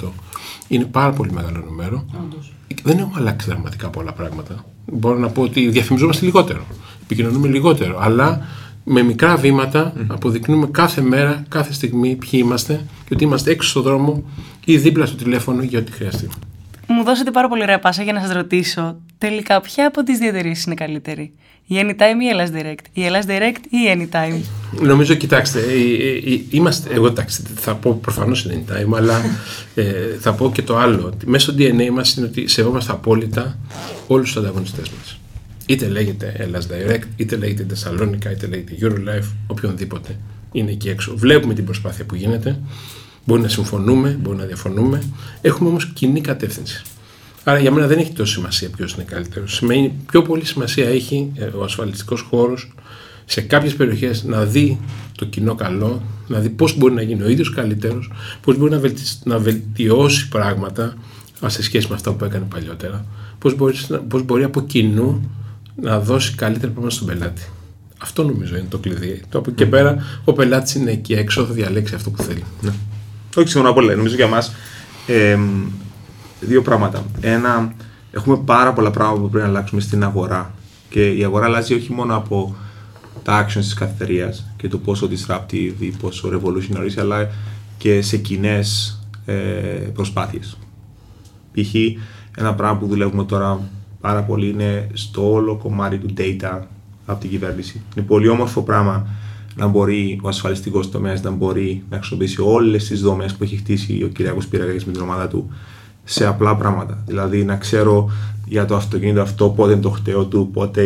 [0.00, 0.08] 25%.
[0.68, 2.04] Είναι πάρα πολύ μεγάλο νούμερο.
[2.24, 2.52] Όντως.
[2.82, 4.64] Δεν έχουμε αλλάξει δραματικά πολλά πράγματα.
[4.92, 6.66] Μπορώ να πω ότι διαφημιζόμαστε λιγότερο,
[7.02, 8.46] επικοινωνούμε λιγότερο, αλλά
[8.84, 10.04] με μικρά βήματα mm.
[10.08, 12.74] αποδεικνύουμε κάθε μέρα, κάθε στιγμή ποιοι είμαστε
[13.04, 14.24] και ότι είμαστε έξω στον δρόμο
[14.64, 16.28] ή δίπλα στο τηλέφωνο για ό,τι χρειαστεί.
[16.86, 20.28] Μου δώσατε πάρα πολύ ωραία πάσα για να σας ρωτήσω τελικά ποια από τις δύο
[20.28, 21.32] εταιρείες είναι καλύτερη;
[21.66, 24.40] Η Anytime ή η Ελλάς Direct; Η Ελλάς Direct ή η Anytime;
[24.80, 29.20] Νομίζω, κοιτάξτε, ε, ε, είμαστε, εγώ εντάξει, θα πω προφανώς η Anytime, αλλά
[29.74, 29.84] ε,
[30.20, 31.12] θα πω και το άλλο.
[31.24, 33.58] Μέσω DNA μας είναι ότι σεβόμαστε απόλυτα
[34.06, 35.18] όλους τους ανταγωνιστές μας.
[35.70, 40.16] Είτε λέγεται Ελλάς Direct, είτε λέγεται Thessalonica, είτε λέγεται Eurolife, οποιονδήποτε
[40.52, 41.16] είναι εκεί έξω.
[41.16, 42.60] Βλέπουμε την προσπάθεια που γίνεται.
[43.24, 45.02] Μπορεί να συμφωνούμε, μπορεί να διαφωνούμε.
[45.40, 46.82] Έχουμε όμως κοινή κατεύθυνση.
[47.44, 49.54] Άρα για μένα δεν έχει τόσο σημασία ποιος είναι καλύτερος.
[49.54, 52.72] Σημαίνει πιο πολύ σημασία έχει ε, ο ασφαλιστικός χώρος
[53.24, 54.80] σε κάποιες περιοχές να δει
[55.16, 58.80] το κοινό καλό, να δει πώς μπορεί να γίνει ο ίδιος καλύτερος, πώς μπορεί να,
[59.24, 60.94] να βελτιώσει πράγματα
[61.46, 63.06] σε σχέση με αυτά που έκανε παλιότερα,
[63.38, 65.30] πώς μπορείς, πώς μπορεί από κοινού
[65.80, 67.42] να δώσει καλύτερα πράγματα στον πελάτη.
[67.98, 69.22] Αυτό νομίζω είναι το κλειδί.
[69.28, 72.44] Το από εκεί και πέρα ο πελάτης είναι εκεί έξω, θα διαλέξει αυτό που θέλει.
[72.60, 72.70] Ναι.
[73.36, 73.96] Όχι, συμφωνώ πολύ.
[73.96, 74.52] Νομίζω για μας
[75.06, 75.38] ε,
[76.40, 77.04] δύο πράγματα.
[77.20, 77.74] Ένα,
[78.10, 80.54] έχουμε πάρα πολλά πράγματα που πρέπει να αλλάξουμε στην αγορά.
[80.88, 82.54] Και η αγορά αλλάζει όχι μόνο από
[83.22, 87.28] τα actions της καθημερινή και το πόσο disruptive ή πόσο revolutionary, αλλά
[87.78, 89.34] και σε κοινές ε,
[89.94, 90.56] προσπάθειες.
[91.52, 91.74] Π.χ.
[92.36, 93.60] ένα πράγμα που δουλεύουμε τώρα
[94.00, 96.58] πάρα πολύ είναι στο όλο κομμάτι του data
[97.06, 97.80] από την κυβέρνηση.
[97.96, 99.06] Είναι πολύ όμορφο πράγμα
[99.56, 104.02] να μπορεί ο ασφαλιστικός τομέας να μπορεί να χρησιμοποιήσει όλες τις δομές που έχει χτίσει
[104.04, 105.50] ο Κυριακός Πυραγάκη με την ομάδα του
[106.04, 107.02] σε απλά πράγματα.
[107.06, 108.10] Δηλαδή να ξέρω
[108.46, 110.82] για το αυτοκίνητο αυτό, πότε είναι το χτέο του, πότε,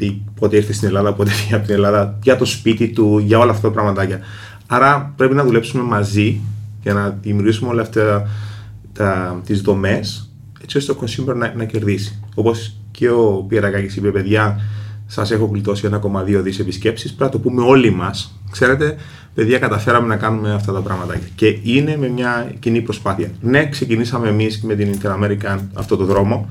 [0.00, 0.10] ε,
[0.40, 3.50] πότε ήρθε στην Ελλάδα, πότε φύγει από την Ελλάδα, για το σπίτι του, για όλα
[3.50, 4.20] αυτά τα πραγματάκια.
[4.66, 6.40] Άρα πρέπει να δουλέψουμε μαζί
[6.82, 8.28] για να δημιουργήσουμε όλα αυτά
[8.92, 10.27] τα, τις δομές
[10.62, 12.20] έτσι ώστε ο consumer να, να κερδίσει.
[12.34, 14.60] Όπως και ο Πιερακάκης είπε, παιδιά,
[15.06, 18.40] σας έχω γλιτώσει 1,2 δις επισκέψεις, πρέπει να το πούμε όλοι μας.
[18.50, 18.96] Ξέρετε,
[19.34, 21.14] παιδιά, καταφέραμε να κάνουμε αυτά τα πράγματα.
[21.34, 23.30] Και είναι με μια κοινή προσπάθεια.
[23.40, 26.48] Ναι, ξεκινήσαμε εμείς με την Interamerican αυτό το δρόμο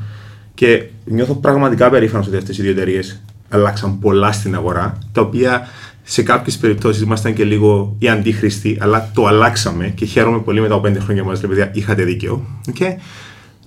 [0.54, 5.68] και νιώθω πραγματικά περήφανος ότι αυτές οι δύο εταιρείες αλλάξαν πολλά στην αγορά, τα οποία
[6.04, 10.74] σε κάποιες περιπτώσεις ήμασταν και λίγο οι αντίχρηστοι, αλλά το αλλάξαμε και χαίρομαι πολύ μετά
[10.74, 12.46] από πέντε χρόνια μας, παιδιά, είχατε δίκιο.
[12.74, 12.96] Okay.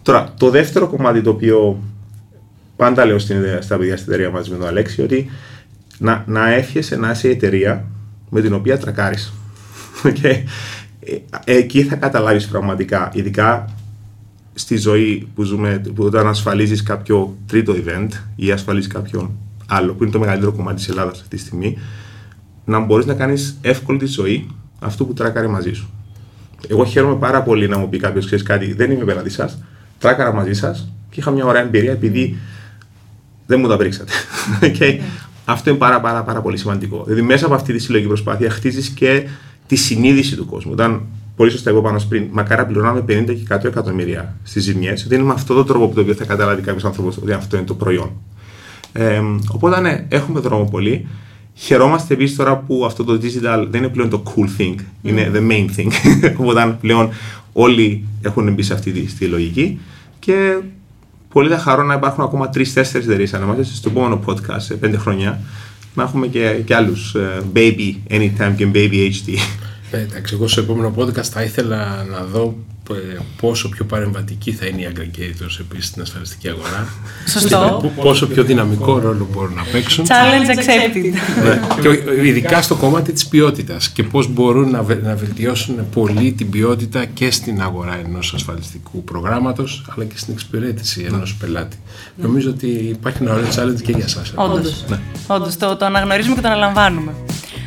[0.03, 1.83] Τώρα, το δεύτερο κομμάτι το οποίο
[2.77, 5.31] πάντα λέω στην, στα παιδιά στην εταιρεία μαζί με τον Αλέξη, ότι
[5.99, 7.85] να, να εύχεσαι να είσαι η εταιρεία
[8.31, 9.33] με την οποία τρακάρεις.
[10.03, 10.43] Okay.
[11.01, 13.75] Ε, εκεί θα καταλάβεις πραγματικά, ειδικά
[14.55, 19.31] στη ζωή που ζούμε, που όταν ασφαλίζεις κάποιο τρίτο event ή ασφαλίζεις κάποιον
[19.67, 21.79] άλλο, που είναι το μεγαλύτερο κομμάτι της Ελλάδας αυτή τη στιγμή,
[22.65, 24.49] να μπορείς να κάνεις εύκολη τη ζωή
[24.81, 25.91] αυτού που τράκαρε μαζί σου.
[26.69, 29.59] Εγώ χαίρομαι πάρα πολύ να μου πει κάποιος: Ξέρεις κάτι, δεν είμαι πελάτη σας.
[30.01, 32.39] Τράκαρα μαζί σας και είχα μια ωραία εμπειρία επειδή
[33.47, 34.13] δεν μου τα πρίξατε.
[34.79, 34.99] okay.
[35.45, 37.03] Αυτό είναι πάρα, πάρα, πάρα πολύ σημαντικό.
[37.05, 39.27] Δηλαδή, μέσα από αυτή τη συλλογική προσπάθεια χτίζεις και
[39.67, 40.73] τη συνείδηση του κόσμου.
[40.73, 45.05] Όταν πολύ σωστά εγώ πάνω πριν, μακάρι να πληρώναμε 50 και 100 εκατομμύρια στις ζημιές,
[45.05, 47.57] ότι είναι με αυτόν τον τρόπο που το οποίο θα καταλάβει κάποιος άνθρωπος ότι αυτό
[47.57, 48.11] είναι το προϊόν.
[48.93, 49.21] Ε,
[49.51, 51.09] οπότε ναι, έχουμε δρόμο πολύ.
[51.55, 55.51] Χαιρόμαστε επίση τώρα που αυτό το digital δεν είναι πλέον το cool thing, είναι the
[55.51, 55.91] main thing.
[56.41, 57.11] οπότε πλέον
[57.53, 59.79] όλοι έχουν μπει σε αυτή τη, λογική
[60.19, 60.59] και
[61.29, 65.41] πολύ θα χαρώ να υπάρχουν ακόμα τρει-τέσσερι εταιρείες ανάμεσα στο επόμενο podcast σε πέντε χρόνια
[65.95, 69.35] να έχουμε και, και άλλους uh, baby anytime και baby HD.
[69.91, 72.80] Ε, εντάξει, εγώ στο επόμενο podcast θα ήθελα να δω ε,
[73.41, 76.89] πόσο πιο παρεμβατική θα είναι η aggregators επίσης στην ασφαλιστική αγορά.
[77.29, 77.93] Σωστό.
[78.01, 80.05] Πόσο πιο δυναμικό ρόλο μπορούν να παίξουν.
[80.05, 81.13] Challenge accepted.
[81.45, 81.61] ναι.
[81.81, 87.05] Και ειδικά στο κομμάτι της ποιότητας και πώς μπορούν να, να βελτιώσουν πολύ την ποιότητα
[87.05, 91.77] και στην αγορά ενός ασφαλιστικού προγράμματος αλλά και στην εξυπηρέτηση ενός πελάτη.
[92.17, 94.23] Νομίζω ότι υπάρχει ένα ωραίο challenge και για εσά.
[94.35, 94.85] Όντως.
[94.89, 94.99] Ναι.
[95.59, 97.13] Το, το αναγνωρίζουμε και το αναλαμβάνουμε.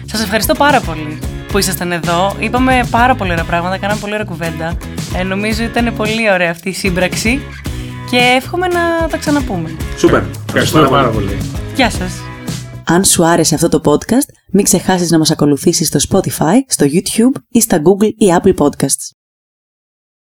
[0.05, 1.17] Σας ευχαριστώ πάρα πολύ
[1.53, 2.35] που ήσασταν εδώ.
[2.39, 4.77] Είπαμε πάρα πολύ ωραία πράγματα, κάναμε πολύ ωραία κουβέντα.
[5.15, 7.41] Ε, νομίζω ήταν πολύ ωραία αυτή η σύμπραξη
[8.09, 9.75] και εύχομαι να τα ξαναπούμε.
[9.97, 10.21] Σούπερ.
[10.45, 11.37] Ευχαριστώ πάρα πολύ.
[11.75, 12.11] Γεια σας.
[12.85, 17.41] Αν σου άρεσε αυτό το podcast, μην ξεχάσεις να μας ακολουθήσεις στο Spotify, στο YouTube
[17.49, 19.22] ή στα Google ή Apple Podcasts.